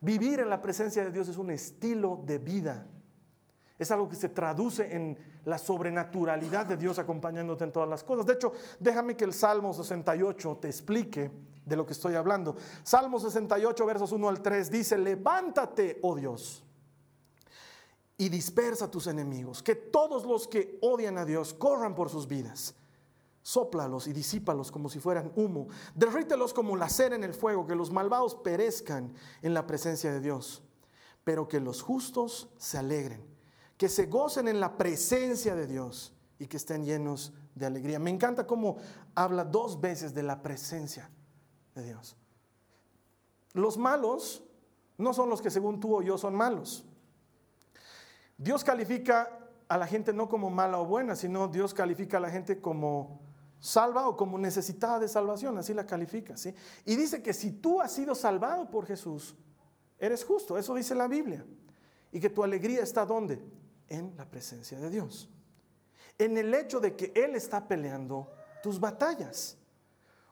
[0.00, 2.86] Vivir en la presencia de Dios es un estilo de vida.
[3.78, 8.26] Es algo que se traduce en la sobrenaturalidad de Dios acompañándote en todas las cosas.
[8.26, 11.30] De hecho, déjame que el Salmo 68 te explique
[11.64, 12.56] de lo que estoy hablando.
[12.82, 16.64] Salmo 68, versos 1 al 3 dice, levántate, oh Dios,
[18.16, 22.26] y dispersa a tus enemigos, que todos los que odian a Dios corran por sus
[22.26, 22.74] vidas
[23.46, 27.76] sóplalos y disípalos como si fueran humo, derrítelos como la cera en el fuego, que
[27.76, 30.64] los malvados perezcan en la presencia de Dios,
[31.22, 33.24] pero que los justos se alegren,
[33.76, 38.00] que se gocen en la presencia de Dios y que estén llenos de alegría.
[38.00, 38.78] Me encanta cómo
[39.14, 41.08] habla dos veces de la presencia
[41.76, 42.16] de Dios.
[43.52, 44.42] Los malos
[44.98, 46.84] no son los que según tú o yo son malos.
[48.36, 52.30] Dios califica a la gente no como mala o buena, sino Dios califica a la
[52.30, 53.25] gente como
[53.66, 56.36] salva o como necesitada de salvación, así la califica.
[56.36, 56.54] ¿sí?
[56.84, 59.34] Y dice que si tú has sido salvado por Jesús,
[59.98, 61.44] eres justo, eso dice la Biblia.
[62.12, 63.42] Y que tu alegría está ¿dónde?
[63.88, 65.28] En la presencia de Dios.
[66.16, 69.58] En el hecho de que Él está peleando tus batallas.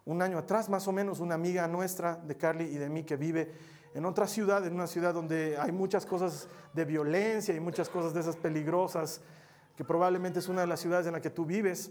[0.04, 3.16] Un año atrás, más o menos, una amiga nuestra, de Carly y de mí, que
[3.16, 3.52] vive
[3.94, 8.14] en otra ciudad, en una ciudad donde hay muchas cosas de violencia y muchas cosas
[8.14, 9.20] de esas peligrosas,
[9.76, 11.90] que probablemente es una de las ciudades en la que tú vives,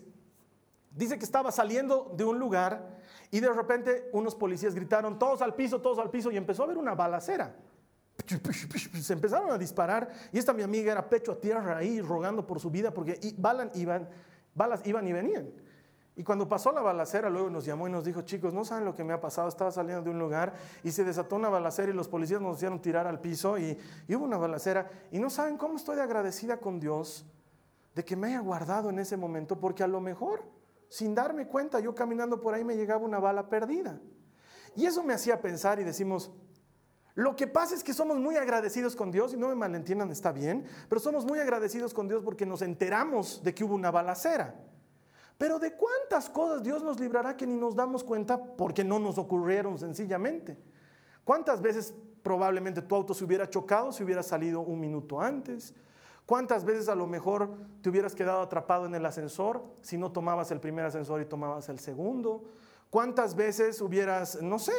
[0.95, 2.99] Dice que estaba saliendo de un lugar
[3.32, 6.65] y de repente unos policías gritaron, todos al piso, todos al piso, y empezó a
[6.65, 7.56] haber una balacera.
[9.01, 12.60] Se empezaron a disparar y esta mi amiga era pecho a tierra ahí rogando por
[12.60, 14.08] su vida porque iban,
[14.53, 15.49] balas iban y venían.
[16.15, 18.93] Y cuando pasó la balacera, luego nos llamó y nos dijo, chicos, no saben lo
[18.93, 20.53] que me ha pasado, estaba saliendo de un lugar
[20.84, 23.75] y se desató una balacera y los policías nos hicieron tirar al piso y,
[24.08, 27.25] y hubo una balacera y no saben cómo estoy agradecida con Dios
[27.95, 30.52] de que me haya guardado en ese momento porque a lo mejor
[30.93, 33.99] sin darme cuenta, yo caminando por ahí me llegaba una bala perdida.
[34.75, 36.32] Y eso me hacía pensar y decimos,
[37.15, 40.32] lo que pasa es que somos muy agradecidos con Dios, y no me malentiendan, está
[40.32, 44.53] bien, pero somos muy agradecidos con Dios porque nos enteramos de que hubo una balacera.
[45.39, 49.17] Pero de cuántas cosas Dios nos librará que ni nos damos cuenta porque no nos
[49.17, 50.60] ocurrieron sencillamente.
[51.23, 55.73] ¿Cuántas veces probablemente tu auto se hubiera chocado si hubiera salido un minuto antes?
[56.25, 57.49] ¿Cuántas veces a lo mejor
[57.81, 61.67] te hubieras quedado atrapado en el ascensor si no tomabas el primer ascensor y tomabas
[61.69, 62.43] el segundo?
[62.89, 64.73] ¿Cuántas veces hubieras, no sé,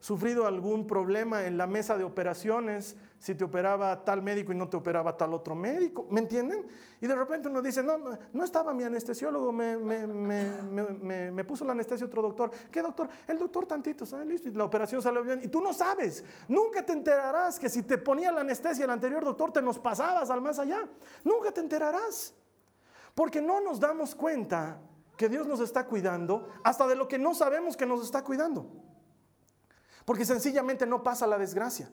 [0.00, 4.66] sufrido algún problema en la mesa de operaciones si te operaba tal médico y no
[4.66, 6.06] te operaba tal otro médico?
[6.08, 6.66] ¿Me entienden?
[7.02, 7.98] Y de repente uno dice, no,
[8.32, 12.50] no estaba mi anestesiólogo, me, me, puso la anestesia otro doctor.
[12.70, 13.10] ¿Qué doctor?
[13.28, 14.26] El doctor tantito, ¿sabes?
[14.26, 15.42] Listo, y la operación salió bien.
[15.44, 19.22] Y tú no sabes, nunca te enterarás que si te ponía la anestesia el anterior
[19.22, 20.88] doctor te nos pasabas al más allá.
[21.22, 22.34] Nunca te enterarás.
[23.14, 24.80] Porque no nos damos cuenta
[25.18, 28.66] que Dios nos está cuidando hasta de lo que no sabemos que nos está cuidando.
[30.06, 31.90] Porque sencillamente no pasa la desgracia.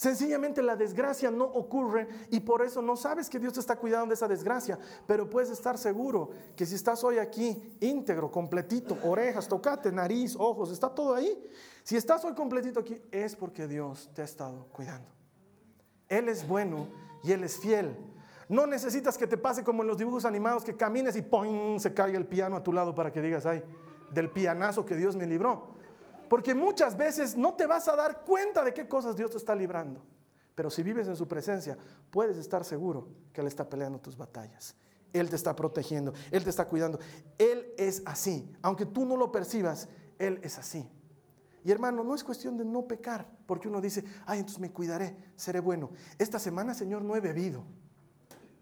[0.00, 4.06] Sencillamente la desgracia no ocurre y por eso no sabes que Dios te está cuidando
[4.06, 4.78] de esa desgracia.
[5.06, 10.70] Pero puedes estar seguro que si estás hoy aquí íntegro, completito, orejas, tocate, nariz, ojos,
[10.70, 11.46] está todo ahí.
[11.82, 15.10] Si estás hoy completito aquí es porque Dios te ha estado cuidando.
[16.08, 16.88] Él es bueno
[17.22, 17.94] y Él es fiel.
[18.48, 21.78] No necesitas que te pase como en los dibujos animados, que camines y ¡pum!
[21.78, 23.62] se caiga el piano a tu lado para que digas, ay,
[24.10, 25.78] del pianazo que Dios me libró.
[26.30, 29.52] Porque muchas veces no te vas a dar cuenta de qué cosas Dios te está
[29.52, 30.00] librando.
[30.54, 31.76] Pero si vives en su presencia,
[32.08, 34.76] puedes estar seguro que Él está peleando tus batallas.
[35.12, 37.00] Él te está protegiendo, Él te está cuidando.
[37.36, 38.48] Él es así.
[38.62, 39.88] Aunque tú no lo percibas,
[40.20, 40.88] Él es así.
[41.64, 45.16] Y hermano, no es cuestión de no pecar, porque uno dice, ay, entonces me cuidaré,
[45.34, 45.90] seré bueno.
[46.16, 47.64] Esta semana, Señor, no he bebido.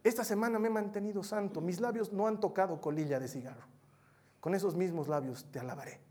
[0.02, 3.66] Esta semana me he mantenido santo, mis labios no han tocado colilla de cigarro.
[4.40, 6.07] Con esos mismos labios te alabaré.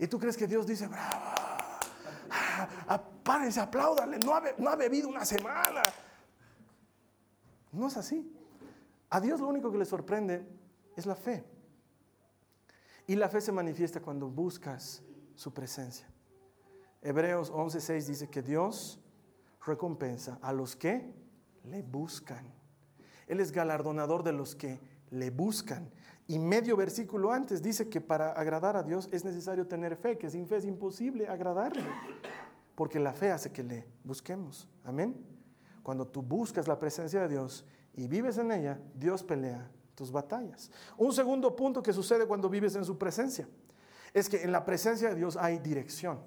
[0.00, 1.26] Y tú crees que Dios dice, bravo,
[2.88, 5.82] ah, párense, apláudale, no ha, no ha bebido una semana.
[7.70, 8.34] No es así.
[9.10, 10.48] A Dios lo único que le sorprende
[10.96, 11.44] es la fe.
[13.06, 15.02] Y la fe se manifiesta cuando buscas
[15.34, 16.08] su presencia.
[17.02, 19.00] Hebreos 11:6 dice que Dios
[19.66, 21.12] recompensa a los que
[21.64, 22.50] le buscan.
[23.26, 25.90] Él es galardonador de los que le buscan.
[26.30, 30.30] Y medio versículo antes dice que para agradar a Dios es necesario tener fe, que
[30.30, 31.82] sin fe es imposible agradarle,
[32.76, 34.68] porque la fe hace que le busquemos.
[34.84, 35.16] Amén.
[35.82, 40.70] Cuando tú buscas la presencia de Dios y vives en ella, Dios pelea tus batallas.
[40.96, 43.48] Un segundo punto que sucede cuando vives en su presencia
[44.14, 46.20] es que en la presencia de Dios hay dirección.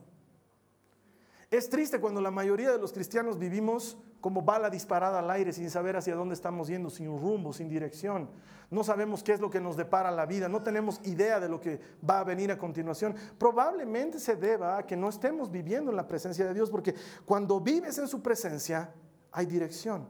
[1.49, 5.69] Es triste cuando la mayoría de los cristianos vivimos como bala disparada al aire sin
[5.69, 8.29] saber hacia dónde estamos yendo, sin rumbo, sin dirección.
[8.71, 11.59] No sabemos qué es lo que nos depara la vida, no tenemos idea de lo
[11.59, 13.15] que va a venir a continuación.
[13.37, 17.59] Probablemente se deba a que no estemos viviendo en la presencia de Dios, porque cuando
[17.59, 18.93] vives en su presencia
[19.29, 20.07] hay dirección.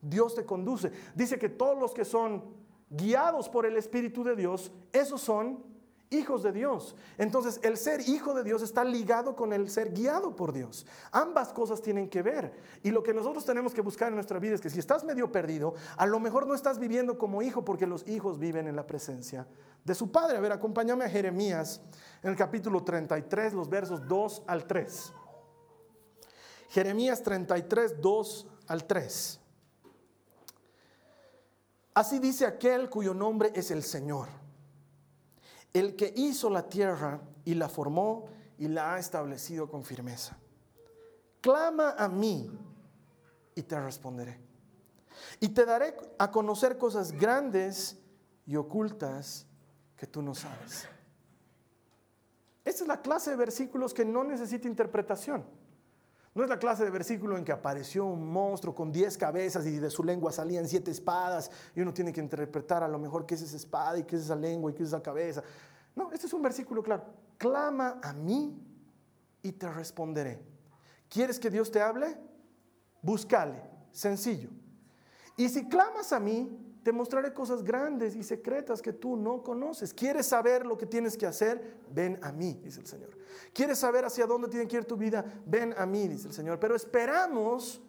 [0.00, 0.92] Dios te conduce.
[1.16, 2.54] Dice que todos los que son
[2.88, 5.64] guiados por el Espíritu de Dios, esos son
[6.10, 6.96] hijos de Dios.
[7.18, 10.84] Entonces el ser hijo de Dios está ligado con el ser guiado por Dios.
[11.12, 12.52] Ambas cosas tienen que ver.
[12.82, 15.30] Y lo que nosotros tenemos que buscar en nuestra vida es que si estás medio
[15.30, 18.86] perdido, a lo mejor no estás viviendo como hijo porque los hijos viven en la
[18.86, 19.46] presencia
[19.84, 20.36] de su padre.
[20.36, 21.80] A ver, acompáñame a Jeremías
[22.22, 25.12] en el capítulo 33, los versos 2 al 3.
[26.70, 29.40] Jeremías 33, 2 al 3.
[31.94, 34.39] Así dice aquel cuyo nombre es el Señor
[35.72, 38.28] el que hizo la tierra y la formó
[38.58, 40.36] y la ha establecido con firmeza.
[41.40, 42.50] Clama a mí
[43.54, 44.38] y te responderé.
[45.38, 47.98] Y te daré a conocer cosas grandes
[48.46, 49.46] y ocultas
[49.96, 50.88] que tú no sabes.
[52.64, 55.44] Esta es la clase de versículos que no necesita interpretación.
[56.34, 59.78] No es la clase de versículo en que apareció un monstruo con diez cabezas y
[59.78, 63.34] de su lengua salían siete espadas y uno tiene que interpretar a lo mejor qué
[63.34, 65.42] es esa espada y qué es esa lengua y qué es esa cabeza.
[65.96, 67.04] No, este es un versículo claro.
[67.36, 68.56] Clama a mí
[69.42, 70.40] y te responderé.
[71.08, 72.16] ¿Quieres que Dios te hable?
[73.02, 74.50] Búscale, sencillo.
[75.36, 79.92] Y si clamas a mí, te mostraré cosas grandes y secretas que tú no conoces.
[79.92, 81.78] ¿Quieres saber lo que tienes que hacer?
[81.90, 83.10] Ven a mí, dice el Señor.
[83.52, 85.24] ¿Quieres saber hacia dónde tiene que ir tu vida?
[85.44, 86.58] Ven a mí, dice el Señor.
[86.58, 87.82] Pero esperamos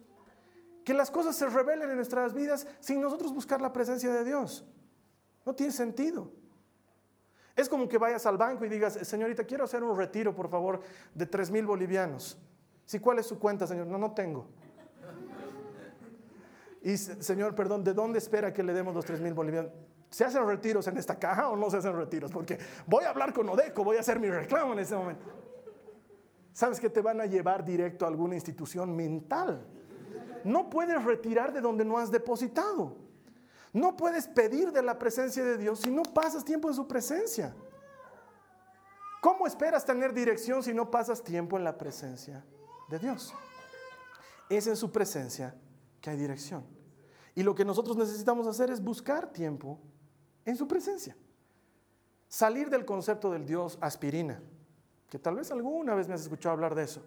[0.84, 4.64] que las cosas se revelen en nuestras vidas sin nosotros buscar la presencia de Dios.
[5.46, 6.30] No tiene sentido.
[7.54, 10.80] Es como que vayas al banco y digas, señorita, quiero hacer un retiro, por favor,
[11.14, 12.38] de 3 mil bolivianos.
[12.86, 13.86] Sí, ¿cuál es su cuenta, señor?
[13.86, 14.48] No, no tengo.
[16.82, 19.72] Y Señor, perdón, ¿de dónde espera que le demos los 3 mil bolivianos?
[20.10, 22.30] ¿Se hacen retiros en esta caja o no se hacen retiros?
[22.30, 25.24] Porque voy a hablar con Odeco, voy a hacer mi reclamo en este momento.
[26.52, 29.64] ¿Sabes que te van a llevar directo a alguna institución mental?
[30.44, 32.96] No puedes retirar de donde no has depositado.
[33.72, 37.54] No puedes pedir de la presencia de Dios si no pasas tiempo en su presencia.
[39.22, 42.44] ¿Cómo esperas tener dirección si no pasas tiempo en la presencia
[42.90, 43.32] de Dios?
[44.50, 45.54] Es en su presencia
[46.02, 46.71] que hay dirección.
[47.34, 49.78] Y lo que nosotros necesitamos hacer es buscar tiempo
[50.44, 51.16] en su presencia.
[52.28, 54.40] Salir del concepto del Dios aspirina,
[55.08, 57.02] que tal vez alguna vez me has escuchado hablar de eso.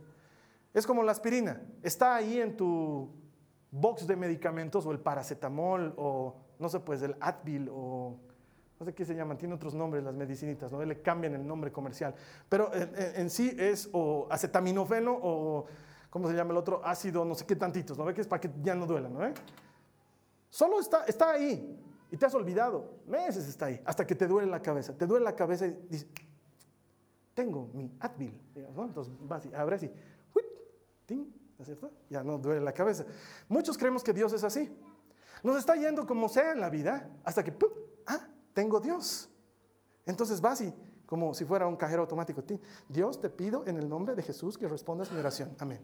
[0.74, 3.10] Es como la aspirina, está ahí en tu
[3.72, 8.18] box de medicamentos o el paracetamol o no sé, pues el Advil o
[8.80, 10.84] no sé qué se llaman, tiene otros nombres las medicinitas, ¿no?
[10.84, 12.14] Le cambian el nombre comercial.
[12.50, 15.66] Pero en, sí es o acetaminofeno o
[16.10, 16.82] ¿cómo se llama el otro?
[16.84, 18.06] Ácido, no sé qué tantitos, ¿no?
[18.14, 19.34] Que es para que ya no duela, ¿no ve?
[20.56, 21.78] Solo está, está ahí
[22.10, 23.02] y te has olvidado.
[23.08, 24.98] Meses está ahí, hasta que te duele la cabeza.
[24.98, 26.08] Te duele la cabeza y dices,
[27.34, 28.42] tengo mi Advil.
[28.56, 29.88] Entonces vas y abres y,
[31.10, 31.26] ¿no
[31.60, 31.92] es cierto?
[32.10, 33.04] Ya no duele la cabeza.
[33.50, 34.74] Muchos creemos que Dios es así.
[35.44, 37.72] Nos está yendo como sea en la vida hasta que, ¡pum!
[38.08, 39.30] ah, tengo Dios.
[40.06, 40.74] Entonces vas y
[41.06, 42.42] como si fuera un cajero automático.
[42.88, 45.54] Dios, te pido en el nombre de Jesús que respondas mi oración.
[45.60, 45.82] Amén.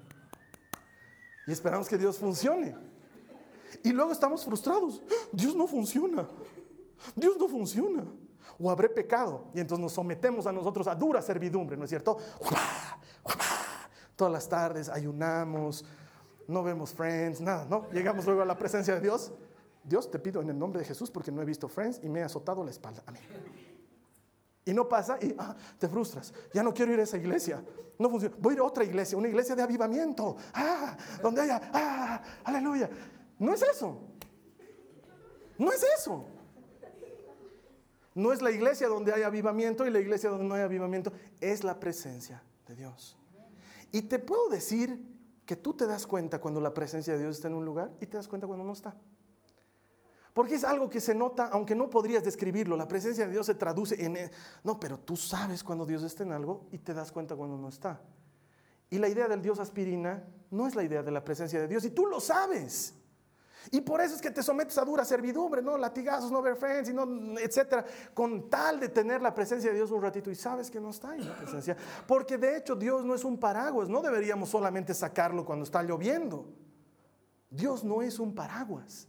[1.46, 2.91] Y esperamos que Dios funcione.
[3.84, 5.02] Y luego estamos frustrados.
[5.32, 6.28] Dios no funciona.
[7.16, 8.06] Dios no funciona.
[8.60, 9.46] O habré pecado.
[9.54, 12.18] Y entonces nos sometemos a nosotros a dura servidumbre, ¿no es cierto?
[14.16, 15.84] Todas las tardes ayunamos,
[16.48, 17.90] no vemos Friends, nada, ¿no?
[17.92, 19.32] Llegamos luego a la presencia de Dios.
[19.84, 22.20] Dios, te pido en el nombre de Jesús porque no he visto Friends y me
[22.20, 23.02] he azotado la espalda.
[23.08, 23.24] Amén.
[24.64, 26.34] Y no pasa y ah, te frustras.
[26.54, 27.64] Ya no quiero ir a esa iglesia.
[27.98, 28.36] No funciona.
[28.40, 30.36] Voy a ir a otra iglesia, una iglesia de avivamiento.
[30.54, 32.90] Ah, donde haya, ah, aleluya.
[33.42, 33.98] No es eso.
[35.58, 36.24] No es eso.
[38.14, 41.12] No es la iglesia donde hay avivamiento y la iglesia donde no hay avivamiento.
[41.40, 43.18] Es la presencia de Dios.
[43.92, 45.04] Y te puedo decir
[45.44, 48.06] que tú te das cuenta cuando la presencia de Dios está en un lugar y
[48.06, 48.96] te das cuenta cuando no está.
[50.36, 52.78] Porque es algo que se nota, aunque no podrías describirlo.
[52.78, 54.30] La presencia de Dios se traduce en...
[54.64, 57.70] No, pero tú sabes cuando Dios está en algo y te das cuenta cuando no
[57.70, 58.02] está.
[58.92, 61.84] Y la idea del Dios aspirina no es la idea de la presencia de Dios
[61.86, 63.01] y tú lo sabes.
[63.70, 66.90] Y por eso es que te sometes a dura servidumbre, no latigazos, no ver friends,
[66.90, 70.72] y no, etcétera, con tal de tener la presencia de Dios un ratito y sabes
[70.72, 71.78] que no está en la presencia.
[72.08, 76.52] Porque de hecho Dios no es un paraguas, no deberíamos solamente sacarlo cuando está lloviendo.
[77.50, 79.08] Dios no es un paraguas.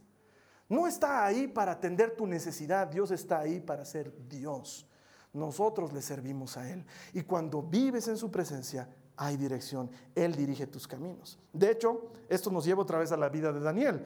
[0.69, 4.87] No está ahí para atender tu necesidad, Dios está ahí para ser Dios.
[5.33, 6.85] Nosotros le servimos a Él.
[7.13, 9.89] Y cuando vives en su presencia, hay dirección.
[10.15, 11.39] Él dirige tus caminos.
[11.51, 14.03] De hecho, esto nos lleva otra vez a la vida de Daniel.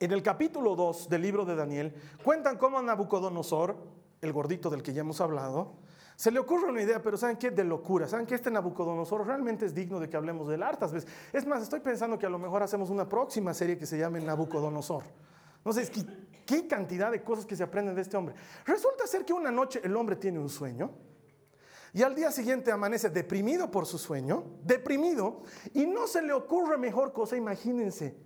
[0.00, 3.76] En el capítulo 2 del libro de Daniel, cuentan cómo a Nabucodonosor,
[4.20, 5.76] el gordito del que ya hemos hablado,
[6.16, 7.50] se le ocurre una idea, pero ¿saben qué?
[7.50, 8.06] De locura.
[8.06, 11.10] ¿Saben que este Nabucodonosor realmente es digno de que hablemos de hartas veces?
[11.32, 14.20] Es más, estoy pensando que a lo mejor hacemos una próxima serie que se llame
[14.20, 15.04] Nabucodonosor.
[15.64, 16.04] No sé, ¿qué,
[16.44, 18.34] qué cantidad de cosas que se aprenden de este hombre.
[18.64, 20.90] Resulta ser que una noche el hombre tiene un sueño
[21.92, 26.76] y al día siguiente amanece deprimido por su sueño, deprimido, y no se le ocurre
[26.76, 28.16] mejor cosa, imagínense.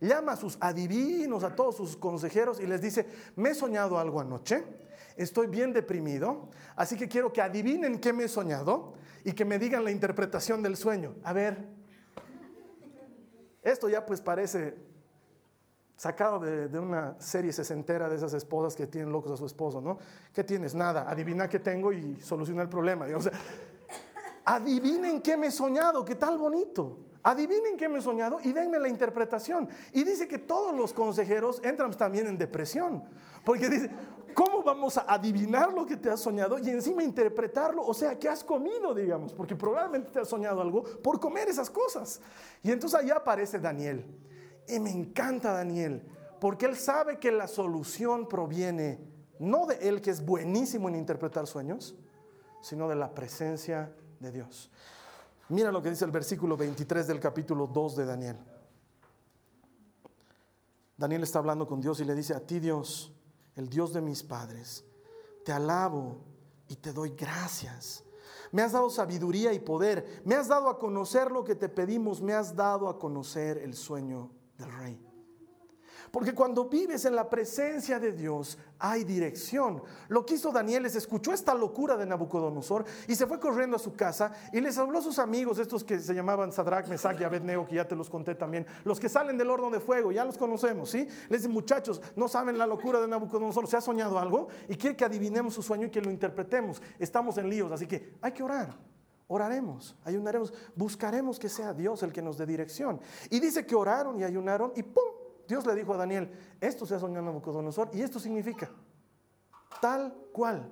[0.00, 3.06] Llama a sus adivinos, a todos sus consejeros y les dice,
[3.36, 4.64] me he soñado algo anoche
[5.16, 9.58] estoy bien deprimido, así que quiero que adivinen qué me he soñado y que me
[9.58, 11.14] digan la interpretación del sueño.
[11.24, 11.66] A ver,
[13.62, 14.76] esto ya pues parece
[15.96, 19.98] sacado de, una serie sesentera de esas esposas que tienen locos a su esposo, ¿no?
[20.32, 20.74] ¿Qué tienes?
[20.74, 23.06] Nada, adivina qué tengo y soluciona el problema.
[23.18, 23.32] Sea,
[24.44, 26.98] adivinen qué me he soñado, qué tal bonito.
[27.26, 29.68] Adivinen qué me he soñado y denme la interpretación.
[29.92, 33.02] Y dice que todos los consejeros entran también en depresión.
[33.44, 33.90] Porque dice,
[34.32, 37.84] ¿cómo vamos a adivinar lo que te has soñado y encima interpretarlo?
[37.84, 39.32] O sea, ¿qué has comido, digamos?
[39.32, 42.20] Porque probablemente te has soñado algo por comer esas cosas.
[42.62, 44.06] Y entonces ahí aparece Daniel.
[44.68, 46.04] Y me encanta Daniel,
[46.40, 49.00] porque él sabe que la solución proviene
[49.40, 51.96] no de él, que es buenísimo en interpretar sueños,
[52.62, 54.70] sino de la presencia de Dios.
[55.48, 58.36] Mira lo que dice el versículo 23 del capítulo 2 de Daniel.
[60.96, 63.12] Daniel está hablando con Dios y le dice, a ti Dios,
[63.54, 64.84] el Dios de mis padres,
[65.44, 66.18] te alabo
[66.68, 68.02] y te doy gracias.
[68.50, 72.22] Me has dado sabiduría y poder, me has dado a conocer lo que te pedimos,
[72.22, 75.06] me has dado a conocer el sueño del rey.
[76.10, 79.82] Porque cuando vives en la presencia de Dios hay dirección.
[80.08, 83.78] Lo que hizo Daniel es escuchó esta locura de Nabucodonosor y se fue corriendo a
[83.78, 87.24] su casa y les habló a sus amigos, estos que se llamaban Sadrach, Mesach y
[87.24, 90.24] Abednego, que ya te los conté también, los que salen del horno de fuego, ya
[90.24, 91.08] los conocemos, ¿sí?
[91.28, 94.96] Les dice, muchachos, no saben la locura de Nabucodonosor, se ha soñado algo y quiere
[94.96, 96.82] que adivinemos su sueño y que lo interpretemos.
[96.98, 98.76] Estamos en líos, así que hay que orar.
[99.28, 103.00] Oraremos, ayunaremos, buscaremos que sea Dios el que nos dé dirección.
[103.28, 105.15] Y dice que oraron y ayunaron y ¡pum!
[105.46, 106.30] Dios le dijo a Daniel,
[106.60, 108.70] esto se ha soñado Nabucodonosor y esto significa
[109.80, 110.70] tal cual.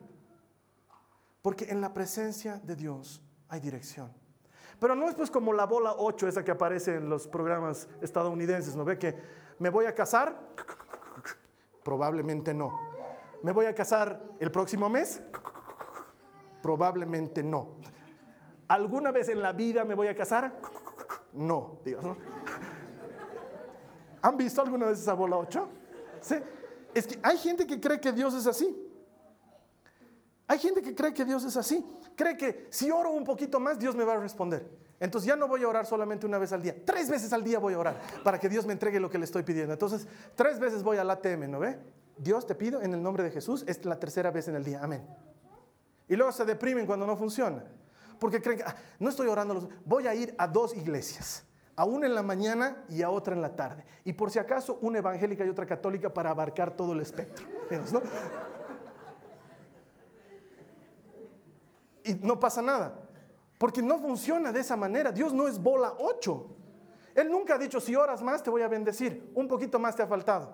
[1.43, 4.13] Porque en la presencia de Dios hay dirección.
[4.81, 8.75] Pero no es pues como la bola 8, esa que aparece en los programas estadounidenses,
[8.75, 9.15] ¿no ve que
[9.59, 10.39] me voy a casar?
[11.85, 12.79] Probablemente no.
[13.43, 15.23] ¿Me voy a casar el próximo mes?
[16.63, 17.77] Probablemente no.
[18.69, 20.59] ¿Alguna vez en la vida me voy a casar?
[21.35, 22.17] No, Dios, ¿no?
[24.25, 25.69] ¿Han visto alguna vez esa bola 8?
[26.23, 26.37] ¿Sí?
[26.95, 28.75] Es que hay gente que cree que Dios es así.
[30.47, 31.85] Hay gente que cree que Dios es así.
[32.17, 34.67] Cree que si oro un poquito más, Dios me va a responder.
[34.99, 36.75] Entonces ya no voy a orar solamente una vez al día.
[36.87, 39.27] Tres veces al día voy a orar para que Dios me entregue lo que le
[39.27, 39.75] estoy pidiendo.
[39.75, 41.79] Entonces, tres veces voy al ATM, ¿no ve?
[42.17, 44.81] Dios te pido en el nombre de Jesús, es la tercera vez en el día.
[44.83, 45.07] Amén.
[46.09, 47.63] Y luego se deprimen cuando no funciona.
[48.19, 51.45] Porque creen que ah, no estoy orando, voy a ir a dos iglesias
[51.77, 53.85] a una en la mañana y a otra en la tarde.
[54.05, 57.47] Y por si acaso, una evangélica y otra católica para abarcar todo el espectro.
[62.07, 62.95] Y no pasa nada,
[63.57, 65.11] porque no funciona de esa manera.
[65.11, 66.47] Dios no es bola 8.
[67.15, 70.03] Él nunca ha dicho, si oras más te voy a bendecir, un poquito más te
[70.03, 70.53] ha faltado.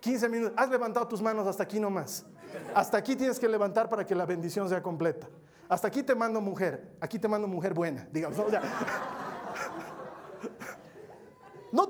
[0.00, 2.26] 15 minutos, has levantado tus manos hasta aquí nomás.
[2.74, 5.28] Hasta aquí tienes que levantar para que la bendición sea completa.
[5.68, 8.36] Hasta aquí te mando mujer, aquí te mando mujer buena, digamos.
[8.36, 9.25] no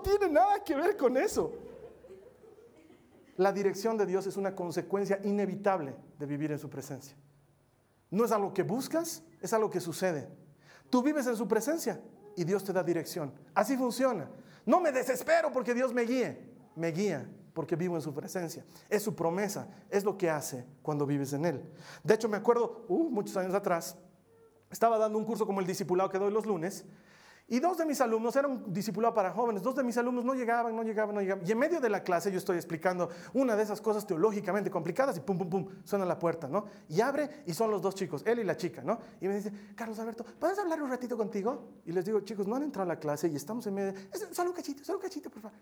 [0.02, 1.52] tiene nada que ver con eso.
[3.36, 7.16] La dirección de Dios es una consecuencia inevitable de vivir en su presencia.
[8.10, 10.28] No es algo que buscas, es algo que sucede.
[10.88, 12.00] Tú vives en su presencia
[12.34, 13.32] y Dios te da dirección.
[13.54, 14.30] Así funciona.
[14.64, 16.38] No me desespero porque Dios me guíe.
[16.76, 18.64] Me guía porque vivo en su presencia.
[18.88, 21.62] Es su promesa, es lo que hace cuando vives en Él.
[22.04, 23.96] De hecho, me acuerdo, uh, muchos años atrás,
[24.70, 26.84] estaba dando un curso como el discipulado que doy los lunes
[27.48, 30.34] y dos de mis alumnos, era un discipulado para jóvenes, dos de mis alumnos no
[30.34, 31.46] llegaban, no llegaban, no llegaban.
[31.46, 35.16] Y en medio de la clase yo estoy explicando una de esas cosas teológicamente complicadas
[35.16, 36.64] y pum, pum, pum, suena la puerta, ¿no?
[36.88, 38.98] Y abre y son los dos chicos, él y la chica, ¿no?
[39.20, 41.68] Y me dice, Carlos Alberto, ¿puedes hablar un ratito contigo?
[41.84, 43.94] Y les digo, chicos, no han entrado a la clase y estamos en medio,
[44.32, 45.58] solo un cachito, solo un cachito, por favor.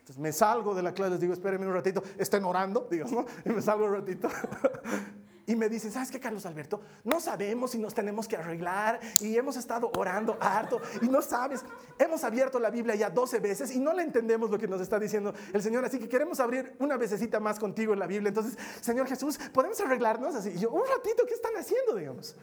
[0.00, 3.24] Entonces me salgo de la clase, les digo, espérenme un ratito, estén orando, digo, ¿no?
[3.44, 4.28] Y me salgo un ratito.
[5.46, 6.80] y me dicen, ¿sabes qué, Carlos Alberto?
[7.04, 11.64] No sabemos si nos tenemos que arreglar y hemos estado orando harto y no sabes,
[11.98, 14.98] hemos abierto la Biblia ya 12 veces y no le entendemos lo que nos está
[14.98, 18.28] diciendo el Señor, así que queremos abrir una vecesita más contigo en la Biblia.
[18.28, 20.34] Entonces, Señor Jesús, ¿podemos arreglarnos?
[20.34, 22.36] Así, y yo, un ratito, ¿qué están haciendo, digamos?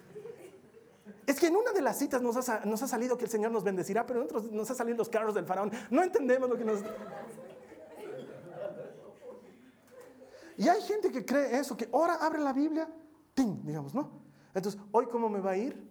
[1.25, 3.51] Es que en una de las citas nos ha, nos ha salido que el Señor
[3.51, 5.71] nos bendecirá, pero en otros nos ha salido los carros del faraón.
[5.91, 6.79] No entendemos lo que nos...
[10.59, 12.89] Y hay gente que cree eso, que ahora abre la Biblia,
[13.33, 13.63] ¡ting!
[13.63, 14.11] digamos, ¿no?
[14.53, 15.89] Entonces, ¿hoy cómo me va a ir?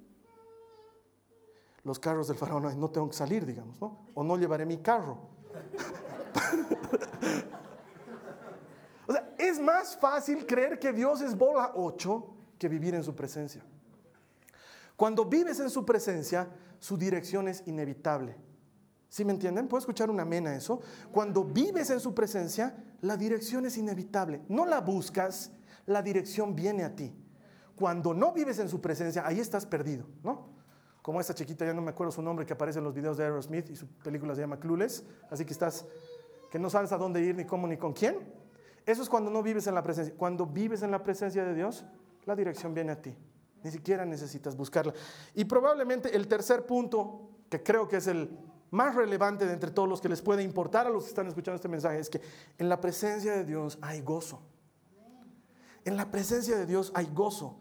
[1.84, 4.04] Los carros del faraón, no tengo que salir, digamos, ¿no?
[4.12, 5.16] O no llevaré mi carro.
[9.08, 12.26] o sea, es más fácil creer que Dios es bola 8
[12.58, 13.64] que vivir en su presencia.
[14.96, 16.46] Cuando vives en su presencia,
[16.78, 18.36] su dirección es inevitable.
[19.08, 19.68] ¿Sí me entienden?
[19.68, 20.80] ¿Puedo escuchar una amén a eso?
[21.10, 24.42] Cuando vives en su presencia, la dirección es inevitable.
[24.48, 25.52] No la buscas,
[25.86, 27.14] la dirección viene a ti.
[27.74, 30.58] Cuando no vives en su presencia, ahí estás perdido, ¿no?
[31.00, 33.24] Como esta chiquita, ya no me acuerdo su nombre, que aparece en los videos de
[33.24, 35.04] Aerosmith y su película se llama Clueless.
[35.30, 35.86] Así que estás,
[36.50, 38.18] que no sabes a dónde ir, ni cómo, ni con quién.
[38.84, 40.14] Eso es cuando no vives en la presencia.
[40.16, 41.86] Cuando vives en la presencia de Dios,
[42.26, 43.16] la dirección viene a ti.
[43.62, 44.92] Ni siquiera necesitas buscarla.
[45.34, 48.28] Y probablemente el tercer punto, que creo que es el
[48.70, 51.56] más relevante de entre todos los que les puede importar a los que están escuchando
[51.56, 52.20] este mensaje es que
[52.58, 54.40] en la presencia de Dios hay gozo.
[55.84, 57.58] En la presencia de Dios hay gozo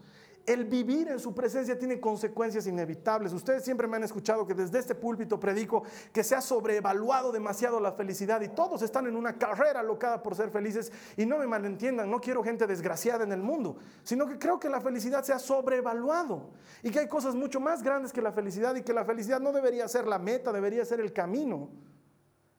[0.47, 3.33] el vivir en su presencia tiene consecuencias inevitables.
[3.33, 5.83] Ustedes siempre me han escuchado que desde este púlpito predico
[6.13, 10.35] que se ha sobrevaluado demasiado la felicidad y todos están en una carrera locada por
[10.35, 14.39] ser felices y no me malentiendan, no quiero gente desgraciada en el mundo, sino que
[14.39, 16.49] creo que la felicidad se ha sobrevaluado
[16.81, 19.51] y que hay cosas mucho más grandes que la felicidad y que la felicidad no
[19.51, 21.67] debería ser la meta, debería ser el camino.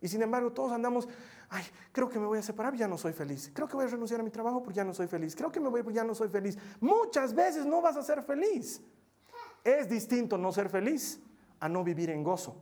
[0.00, 1.08] Y sin embargo todos andamos,
[1.48, 3.50] ay, creo que me voy a separar, ya no soy feliz.
[3.52, 5.34] Creo que voy a renunciar a mi trabajo porque ya no soy feliz.
[5.34, 6.56] Creo que me voy, ya no soy feliz.
[6.80, 8.80] Muchas veces no vas a ser feliz.
[9.64, 11.20] Es distinto no ser feliz
[11.58, 12.56] a no vivir en gozo.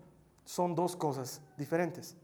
[0.45, 2.16] Son dos cosas diferentes.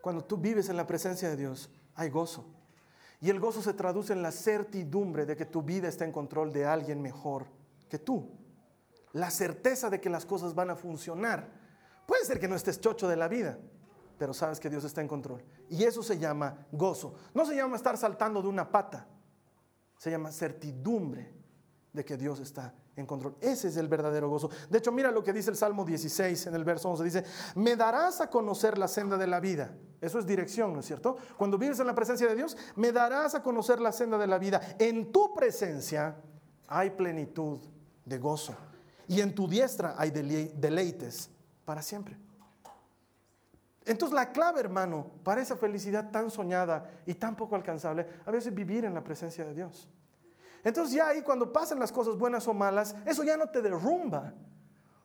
[0.00, 2.46] Cuando tú vives en la presencia de Dios, hay gozo.
[3.20, 6.52] Y el gozo se traduce en la certidumbre de que tu vida está en control
[6.52, 7.46] de alguien mejor
[7.90, 8.30] que tú.
[9.12, 11.48] La certeza de que las cosas van a funcionar.
[12.06, 13.58] Puede ser que no estés chocho de la vida,
[14.20, 15.42] pero sabes que Dios está en control.
[15.70, 17.14] Y eso se llama gozo.
[17.32, 19.06] No se llama estar saltando de una pata,
[19.96, 21.32] se llama certidumbre
[21.90, 23.34] de que Dios está en control.
[23.40, 24.50] Ese es el verdadero gozo.
[24.68, 27.02] De hecho, mira lo que dice el Salmo 16 en el verso 11.
[27.02, 29.74] Dice, me darás a conocer la senda de la vida.
[30.02, 31.16] Eso es dirección, ¿no es cierto?
[31.38, 34.36] Cuando vives en la presencia de Dios, me darás a conocer la senda de la
[34.36, 34.60] vida.
[34.78, 36.14] En tu presencia
[36.68, 37.58] hay plenitud
[38.04, 38.54] de gozo.
[39.08, 41.30] Y en tu diestra hay deleites
[41.64, 42.18] para siempre.
[43.86, 48.54] Entonces la clave, hermano, para esa felicidad tan soñada y tan poco alcanzable, a veces
[48.54, 49.88] vivir en la presencia de Dios.
[50.62, 54.34] Entonces ya ahí cuando pasan las cosas buenas o malas, eso ya no te derrumba,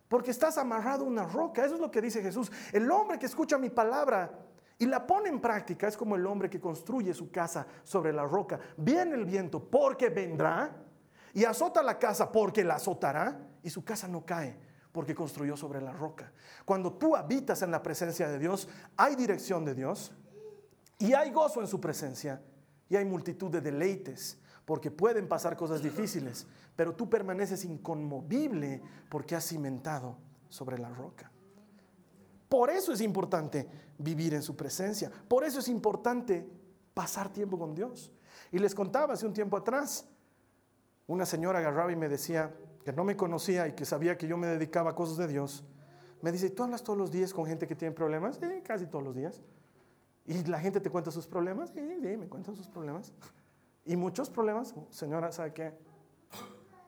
[0.09, 1.63] porque estás amarrado a una roca.
[1.63, 2.51] Eso es lo que dice Jesús.
[2.73, 4.31] El hombre que escucha mi palabra
[4.77, 8.25] y la pone en práctica es como el hombre que construye su casa sobre la
[8.25, 8.59] roca.
[8.75, 10.75] Viene el viento porque vendrá
[11.33, 14.64] y azota la casa porque la azotará y su casa no cae
[14.95, 16.31] porque construyó sobre la roca.
[16.63, 20.13] Cuando tú habitas en la presencia de Dios, hay dirección de Dios
[20.97, 22.41] y hay gozo en su presencia
[22.87, 29.35] y hay multitud de deleites, porque pueden pasar cosas difíciles, pero tú permaneces inconmovible porque
[29.35, 30.15] has cimentado
[30.47, 31.29] sobre la roca.
[32.47, 33.67] Por eso es importante
[33.97, 36.49] vivir en su presencia, por eso es importante
[36.93, 38.13] pasar tiempo con Dios.
[38.49, 40.07] Y les contaba hace un tiempo atrás,
[41.05, 42.55] una señora agarraba y me decía,
[42.85, 45.65] que no me conocía y que sabía que yo me dedicaba a cosas de Dios,
[46.21, 48.37] Me dice, ¿tú hablas todos los días con gente que tiene problemas?
[48.37, 49.43] Sí, casi todos los días.
[50.25, 51.69] ¿Y la gente te cuenta sus problemas?
[51.69, 53.13] Sí, sí, me cuentan sus problemas.
[53.83, 54.73] Y muchos problemas.
[54.89, 55.77] Señora, ¿sabe qué?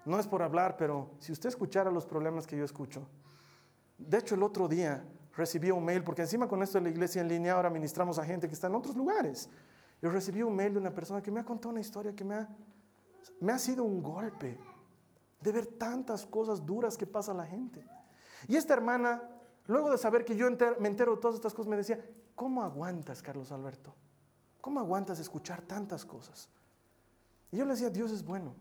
[0.06, 3.08] No es por hablar, pero si usted escuchara los problemas que yo escucho.
[3.98, 5.04] De hecho, el otro día
[5.36, 8.24] recibí un mail, porque encima con esto de la iglesia en línea ahora ministramos a
[8.24, 9.50] gente que está en otros lugares.
[10.02, 12.36] Yo recibí un mail de una persona que me ha contado una historia que me
[12.36, 12.50] ha,
[13.40, 14.58] me ha sido un golpe
[15.42, 17.86] de ver tantas cosas duras que pasa la gente.
[18.48, 19.24] Y esta hermana,
[19.66, 20.48] luego de saber que yo
[20.80, 22.04] me entero de todas estas cosas, me decía,
[22.36, 23.94] ¿cómo aguantas, Carlos Alberto?
[24.62, 26.50] ¿Cómo aguantas escuchar tantas cosas?
[27.52, 28.56] Y yo le decía, Dios es bueno.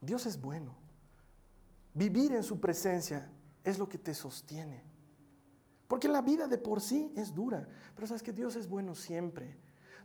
[0.00, 0.74] Dios es bueno.
[1.94, 3.30] Vivir en su presencia
[3.64, 4.82] es lo que te sostiene.
[5.86, 9.58] Porque la vida de por sí es dura, pero sabes que Dios es bueno siempre.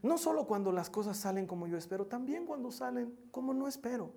[0.04, 4.12] No solo cuando las cosas salen como yo espero, también cuando salen como no espero.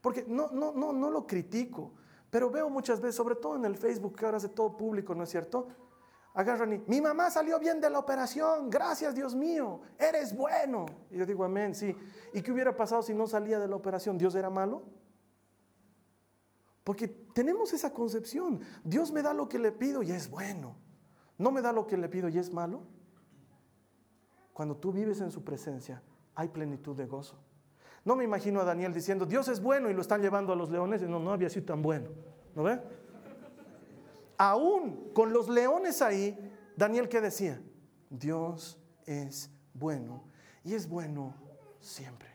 [0.00, 1.92] Porque no, no, no, no lo critico,
[2.30, 5.24] pero veo muchas veces, sobre todo en el Facebook, que ahora hace todo público, ¿no
[5.24, 5.68] es cierto?
[6.32, 10.86] Agarran y, mi mamá salió bien de la operación, gracias Dios mío, eres bueno.
[11.10, 11.94] Y yo digo, amén, sí.
[12.32, 14.16] ¿Y qué hubiera pasado si no salía de la operación?
[14.16, 14.82] ¿Dios era malo?
[16.84, 20.76] Porque tenemos esa concepción, Dios me da lo que le pido y es bueno.
[21.36, 22.82] ¿No me da lo que le pido y es malo?
[24.52, 26.02] Cuando tú vives en su presencia,
[26.34, 27.38] hay plenitud de gozo.
[28.04, 30.70] No me imagino a Daniel diciendo, Dios es bueno y lo están llevando a los
[30.70, 31.02] leones.
[31.02, 32.08] No, no había sido tan bueno.
[32.54, 32.80] ¿No ve?
[34.38, 36.38] Aún con los leones ahí,
[36.76, 37.60] Daniel qué decía?
[38.08, 40.24] Dios es bueno
[40.64, 41.34] y es bueno
[41.78, 42.28] siempre.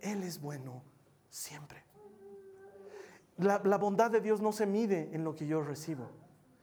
[0.00, 0.82] Él es bueno
[1.30, 1.84] siempre.
[3.38, 6.10] La, la, bondad de Dios no se mide en lo que yo recibo,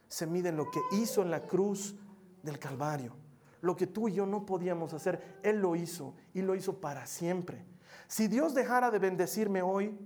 [0.07, 1.95] se mide en lo que hizo en la cruz
[2.43, 3.15] del Calvario.
[3.61, 7.05] Lo que tú y yo no podíamos hacer, Él lo hizo y lo hizo para
[7.05, 7.65] siempre.
[8.07, 9.97] Si Dios dejara de bendecirme hoy,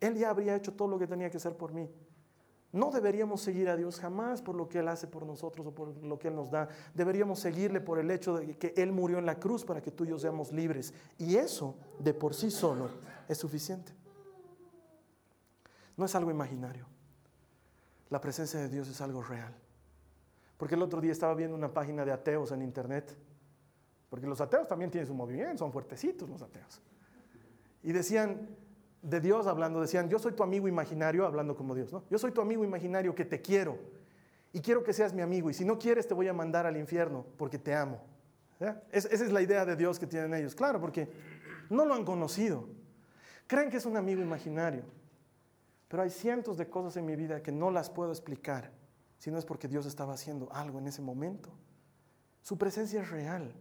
[0.00, 1.90] Él ya habría hecho todo lo que tenía que hacer por mí.
[2.72, 5.94] No deberíamos seguir a Dios jamás por lo que Él hace por nosotros o por
[6.02, 6.68] lo que Él nos da.
[6.94, 10.04] Deberíamos seguirle por el hecho de que Él murió en la cruz para que tú
[10.04, 10.94] y yo seamos libres.
[11.18, 12.88] Y eso de por sí solo
[13.28, 13.92] es suficiente.
[15.98, 16.86] No es algo imaginario.
[18.08, 19.54] La presencia de Dios es algo real.
[20.62, 23.16] Porque el otro día estaba viendo una página de ateos en internet.
[24.08, 26.80] Porque los ateos también tienen su movimiento, son fuertecitos los ateos.
[27.82, 28.46] Y decían,
[29.02, 32.04] de Dios hablando, decían, yo soy tu amigo imaginario, hablando como Dios, ¿no?
[32.08, 33.76] Yo soy tu amigo imaginario que te quiero
[34.52, 36.76] y quiero que seas mi amigo y si no quieres te voy a mandar al
[36.76, 38.00] infierno porque te amo.
[38.92, 41.10] esa es la idea de Dios que tienen ellos, claro, porque
[41.70, 42.68] no lo han conocido.
[43.48, 44.84] Creen que es un amigo imaginario,
[45.88, 48.80] pero hay cientos de cosas en mi vida que no las puedo explicar
[49.22, 51.48] si no es porque Dios estaba haciendo algo en ese momento.
[52.40, 53.54] Su presencia es real.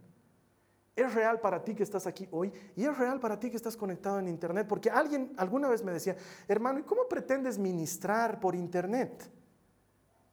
[0.96, 3.78] Es real para ti que estás aquí hoy y es real para ti que estás
[3.78, 4.66] conectado en Internet.
[4.68, 6.16] Porque alguien alguna vez me decía,
[6.48, 9.32] hermano, ¿y cómo pretendes ministrar por Internet?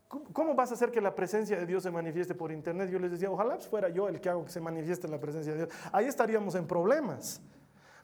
[0.08, 2.88] ¿Cómo, vas a hacer que la presencia de Dios se manifieste por Internet?
[2.88, 5.66] Yo les decía, ojalá fuera yo el que hago que se manifieste la presencia de
[5.66, 5.70] Dios.
[5.92, 7.42] Ahí estaríamos en problemas.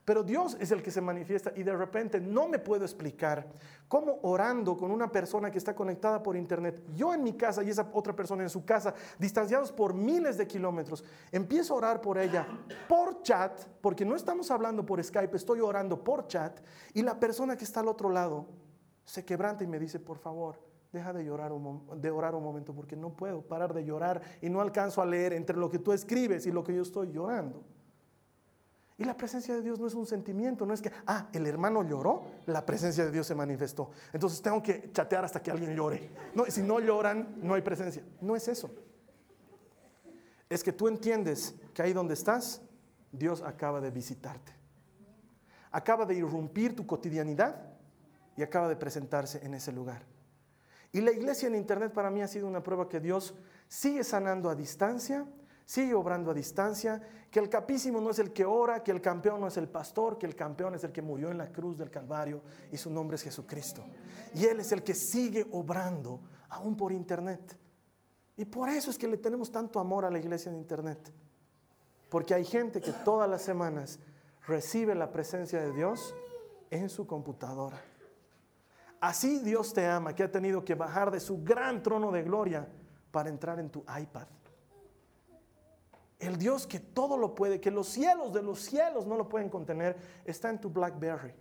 [0.05, 3.47] Pero Dios es el que se manifiesta y de repente no me puedo explicar
[3.89, 7.71] cómo orando con una persona que está conectada por internet, yo en mi casa y
[7.71, 12.19] esa otra persona en su casa, distanciados por miles de kilómetros, empiezo a orar por
[12.19, 12.47] ella
[12.87, 16.61] por chat, porque no estamos hablando por Skype, estoy orando por chat
[16.93, 18.47] y la persona que está al otro lado
[19.05, 20.61] se quebranta y me dice, por favor,
[20.93, 21.53] deja de, llorar
[21.97, 25.33] de orar un momento porque no puedo parar de llorar y no alcanzo a leer
[25.33, 27.65] entre lo que tú escribes y lo que yo estoy llorando.
[28.97, 31.83] Y la presencia de Dios no es un sentimiento, no es que, ah, el hermano
[31.83, 33.91] lloró, la presencia de Dios se manifestó.
[34.13, 36.11] Entonces tengo que chatear hasta que alguien llore.
[36.35, 38.05] No, si no lloran, no hay presencia.
[38.21, 38.71] No es eso.
[40.49, 42.63] Es que tú entiendes que ahí donde estás,
[43.11, 44.53] Dios acaba de visitarte.
[45.73, 47.73] Acaba de irrumpir tu cotidianidad
[48.37, 50.03] y acaba de presentarse en ese lugar.
[50.93, 53.35] Y la iglesia en Internet para mí ha sido una prueba que Dios
[53.67, 55.27] sigue sanando a distancia
[55.67, 57.01] Sigue obrando a distancia,
[57.35, 60.17] que el capísimo no es el que ora, que el campeón no es el pastor,
[60.19, 63.17] que el campeón es el que murió en la cruz del Calvario y su nombre
[63.17, 63.85] es Jesucristo.
[64.35, 67.59] Y Él es el que sigue obrando aún por internet.
[68.37, 71.13] Y por eso es que le tenemos tanto amor a la iglesia en internet.
[72.09, 73.99] Porque hay gente que todas las semanas
[74.47, 76.15] recibe la presencia de Dios
[76.71, 77.83] en su computadora.
[79.01, 82.69] Así Dios te ama, que ha tenido que bajar de su gran trono de gloria
[83.11, 84.29] para entrar en tu iPad
[86.19, 89.49] el Dios que todo lo puede, que los cielos de los cielos no lo pueden
[89.49, 91.35] contener, está en tu Blackberry.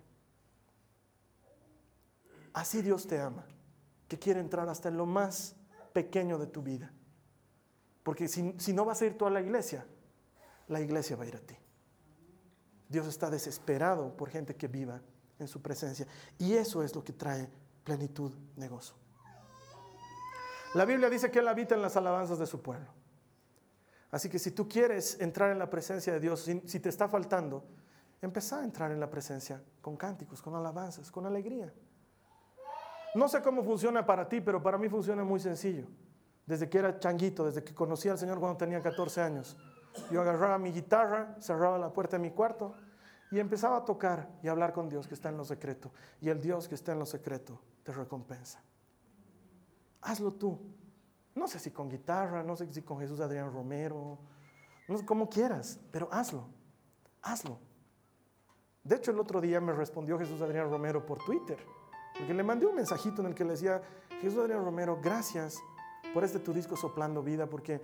[2.54, 3.46] Así Dios te ama,
[4.08, 5.56] que quiere entrar hasta en lo más
[5.94, 6.92] pequeño de tu vida.
[8.04, 9.86] Porque si, si no vas a ir tú a la iglesia,
[10.68, 11.56] la iglesia va a ir a ti.
[12.90, 15.02] Dios está desesperado por gente que viva
[15.40, 16.08] en su presencia.
[16.38, 17.50] Y eso es lo que trae
[17.84, 18.96] plenitud de gozo.
[20.74, 22.88] La Biblia dice que Él habita en las alabanzas de su pueblo.
[24.14, 27.64] Así que si tú quieres entrar en la presencia de Dios, si, te está faltando,
[28.22, 31.74] empezá a entrar en la presencia con cánticos, con alabanzas, con alegría.
[33.16, 35.88] No sé cómo funciona para ti, pero para mí funciona muy sencillo.
[36.46, 39.58] Desde que era changuito, desde que conocí al Señor cuando tenía 14 años,
[40.12, 42.76] yo agarraba mi guitarra, cerraba la puerta de mi cuarto
[43.32, 45.92] y empezaba a tocar y a hablar con Dios que está en lo secreto.
[46.22, 48.62] Y el Dios que está en lo secreto te recompensa.
[50.02, 50.60] Hazlo tú.
[51.36, 54.20] No sé si con guitarra, no sé si con Jesús Adrián Romero,
[54.88, 56.48] no sé cómo quieras, pero hazlo,
[57.22, 57.58] hazlo.
[58.84, 61.58] De hecho, el otro día me respondió Jesús Adrián Romero por Twitter,
[62.18, 63.82] porque le mandé un mensajito en el que le decía,
[64.22, 65.58] Jesús Adrián Romero, gracias
[66.14, 67.82] por este tu disco Soplando Vida, porque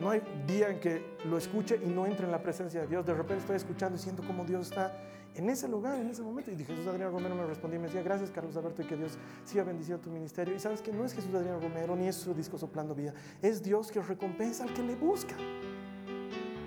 [0.00, 3.04] no hay día en que lo escuche y no entre en la presencia de Dios.
[3.04, 4.96] De repente estoy escuchando y siento cómo Dios está
[5.34, 6.50] en ese lugar, en ese momento.
[6.50, 9.18] Y Jesús Adrián Romero me respondió y me decía, gracias Carlos Alberto y que Dios
[9.44, 10.54] siga bendiciendo tu ministerio.
[10.54, 13.62] Y sabes que no es Jesús Adrián Romero ni es su disco Soplando Vida, es
[13.62, 15.36] Dios que recompensa al que le busca.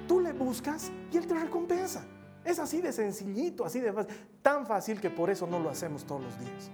[0.08, 2.06] Tú le buscas y Él te recompensa.
[2.46, 6.06] Es así de sencillito, así de fácil, tan fácil que por eso no lo hacemos
[6.06, 6.72] todos los días.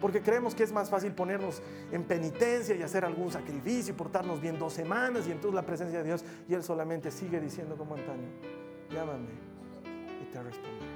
[0.00, 4.40] Porque creemos que es más fácil ponernos en penitencia y hacer algún sacrificio y portarnos
[4.40, 7.94] bien dos semanas y entonces la presencia de Dios y Él solamente sigue diciendo como
[7.94, 8.28] antaño,
[8.90, 9.28] llámame
[10.22, 10.86] y te responderé.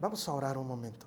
[0.00, 1.06] Vamos a orar un momento.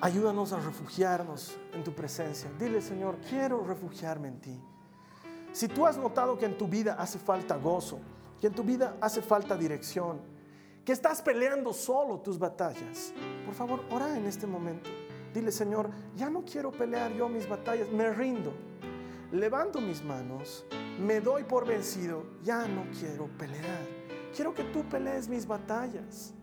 [0.00, 2.50] Ayúdanos a refugiarnos en tu presencia.
[2.58, 4.60] Dile, Señor, quiero refugiarme en ti.
[5.52, 8.00] Si tú has notado que en tu vida hace falta gozo,
[8.40, 10.20] que en tu vida hace falta dirección,
[10.84, 13.14] que estás peleando solo tus batallas,
[13.44, 14.90] por favor, ora en este momento.
[15.32, 18.52] Dile, Señor, ya no quiero pelear yo mis batallas, me rindo.
[19.32, 20.64] Levanto mis manos,
[21.00, 23.80] me doy por vencido, ya no quiero pelear.
[24.34, 26.34] Quiero que tú pelees mis batallas.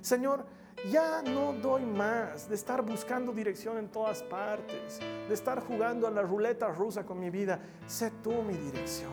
[0.00, 0.46] Señor,
[0.90, 4.98] ya no doy más de estar buscando dirección en todas partes,
[5.28, 7.60] de estar jugando a la ruleta rusa con mi vida.
[7.86, 9.12] Sé tú mi dirección.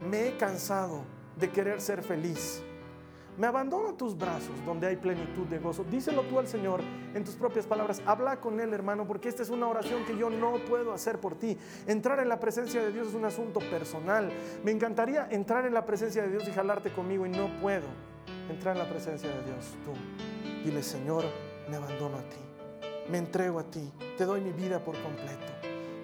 [0.00, 1.04] Me he cansado
[1.36, 2.62] de querer ser feliz
[3.38, 5.84] me abandono a tus brazos donde hay plenitud de gozo.
[5.84, 6.82] Díselo tú al Señor
[7.14, 8.02] en tus propias palabras.
[8.04, 11.34] Habla con Él, hermano, porque esta es una oración que yo no puedo hacer por
[11.36, 11.56] ti.
[11.86, 14.30] Entrar en la presencia de Dios es un asunto personal.
[14.62, 17.86] Me encantaría entrar en la presencia de Dios y jalarte conmigo y no puedo
[18.50, 19.76] entrar en la presencia de Dios.
[19.84, 19.92] Tú,
[20.64, 21.24] dile, Señor,
[21.70, 22.36] me abandono a ti.
[23.08, 23.90] Me entrego a ti.
[24.18, 25.52] Te doy mi vida por completo.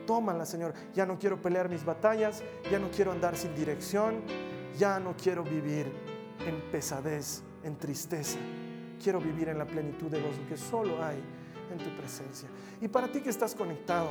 [0.07, 0.73] Tómala, Señor.
[0.95, 2.43] Ya no quiero pelear mis batallas.
[2.71, 4.23] Ya no quiero andar sin dirección.
[4.79, 6.08] Ya no quiero vivir
[6.47, 8.39] en pesadez, en tristeza.
[9.03, 11.23] Quiero vivir en la plenitud de gozo que solo hay
[11.71, 12.49] en tu presencia.
[12.81, 14.11] Y para ti que estás conectado,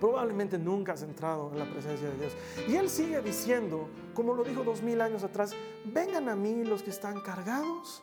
[0.00, 2.32] probablemente nunca has entrado en la presencia de Dios.
[2.68, 5.52] Y Él sigue diciendo, como lo dijo dos mil años atrás,
[5.84, 8.02] vengan a mí los que están cargados,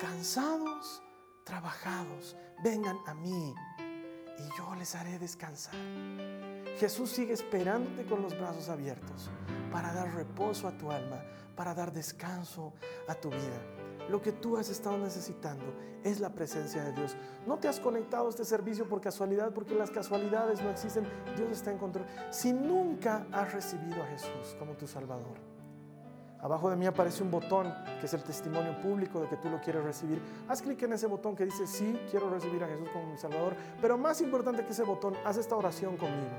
[0.00, 1.02] cansados,
[1.44, 3.54] trabajados, vengan a mí
[4.38, 5.74] y yo les haré descansar.
[6.78, 9.30] Jesús sigue esperándote con los brazos abiertos
[9.72, 11.22] para dar reposo a tu alma,
[11.56, 12.74] para dar descanso
[13.08, 13.60] a tu vida.
[14.08, 15.64] Lo que tú has estado necesitando
[16.04, 17.16] es la presencia de Dios.
[17.46, 21.04] No te has conectado a este servicio por casualidad, porque las casualidades no existen.
[21.36, 22.06] Dios está en control.
[22.30, 25.36] Si nunca has recibido a Jesús como tu Salvador,
[26.40, 29.60] abajo de mí aparece un botón que es el testimonio público de que tú lo
[29.60, 30.22] quieres recibir.
[30.46, 33.56] Haz clic en ese botón que dice, sí, quiero recibir a Jesús como mi Salvador.
[33.80, 36.36] Pero más importante que ese botón, haz esta oración conmigo.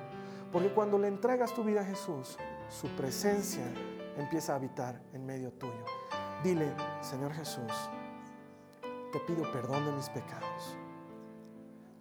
[0.53, 2.37] Porque cuando le entregas tu vida a Jesús,
[2.69, 3.65] su presencia
[4.17, 5.85] empieza a habitar en medio tuyo.
[6.43, 7.71] Dile, Señor Jesús,
[9.11, 10.77] te pido perdón de mis pecados.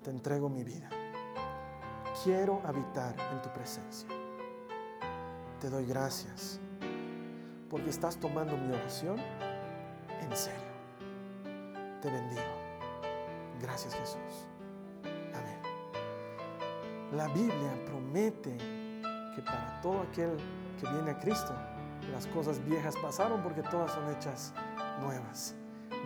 [0.03, 0.89] Te entrego mi vida.
[2.25, 4.09] Quiero habitar en tu presencia.
[5.61, 6.61] Te doy gracias
[7.71, 9.17] porque estás tomando mi oración
[10.21, 10.61] en serio.
[12.01, 12.43] Te bendigo.
[13.61, 14.47] Gracias Jesús.
[15.35, 15.61] Amén.
[17.12, 18.57] La Biblia promete
[19.35, 20.37] que para todo aquel
[20.81, 21.55] que viene a Cristo,
[22.13, 24.53] las cosas viejas pasaron porque todas son hechas
[25.01, 25.55] nuevas.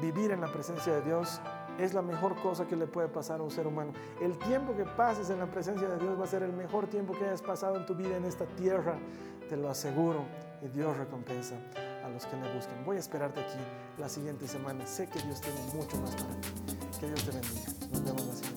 [0.01, 1.41] Vivir en la presencia de Dios
[1.79, 3.93] es la mejor cosa que le puede pasar a un ser humano.
[4.21, 7.13] El tiempo que pases en la presencia de Dios va a ser el mejor tiempo
[7.13, 8.99] que hayas pasado en tu vida en esta tierra,
[9.49, 10.25] te lo aseguro,
[10.63, 11.57] y Dios recompensa
[12.05, 12.85] a los que le buscan.
[12.85, 13.59] Voy a esperarte aquí
[13.99, 14.87] la siguiente semana.
[14.87, 16.49] Sé que Dios tiene mucho más para ti.
[16.99, 17.73] Que Dios te bendiga.
[17.93, 18.50] Nos vemos la siguiente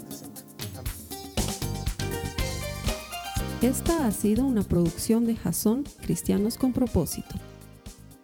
[3.63, 7.35] Esta ha sido una producción de Jason Cristianos con Propósito.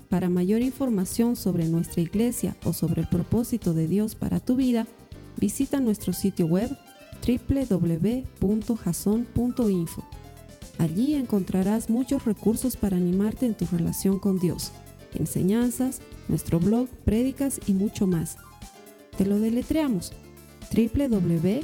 [0.09, 4.85] Para mayor información sobre nuestra iglesia o sobre el propósito de Dios para tu vida,
[5.37, 6.77] visita nuestro sitio web
[7.25, 10.03] www.jason.info.
[10.77, 14.73] Allí encontrarás muchos recursos para animarte en tu relación con Dios,
[15.13, 18.35] enseñanzas, nuestro blog, prédicas y mucho más.
[19.17, 20.11] Te lo deletreamos
[20.75, 21.63] www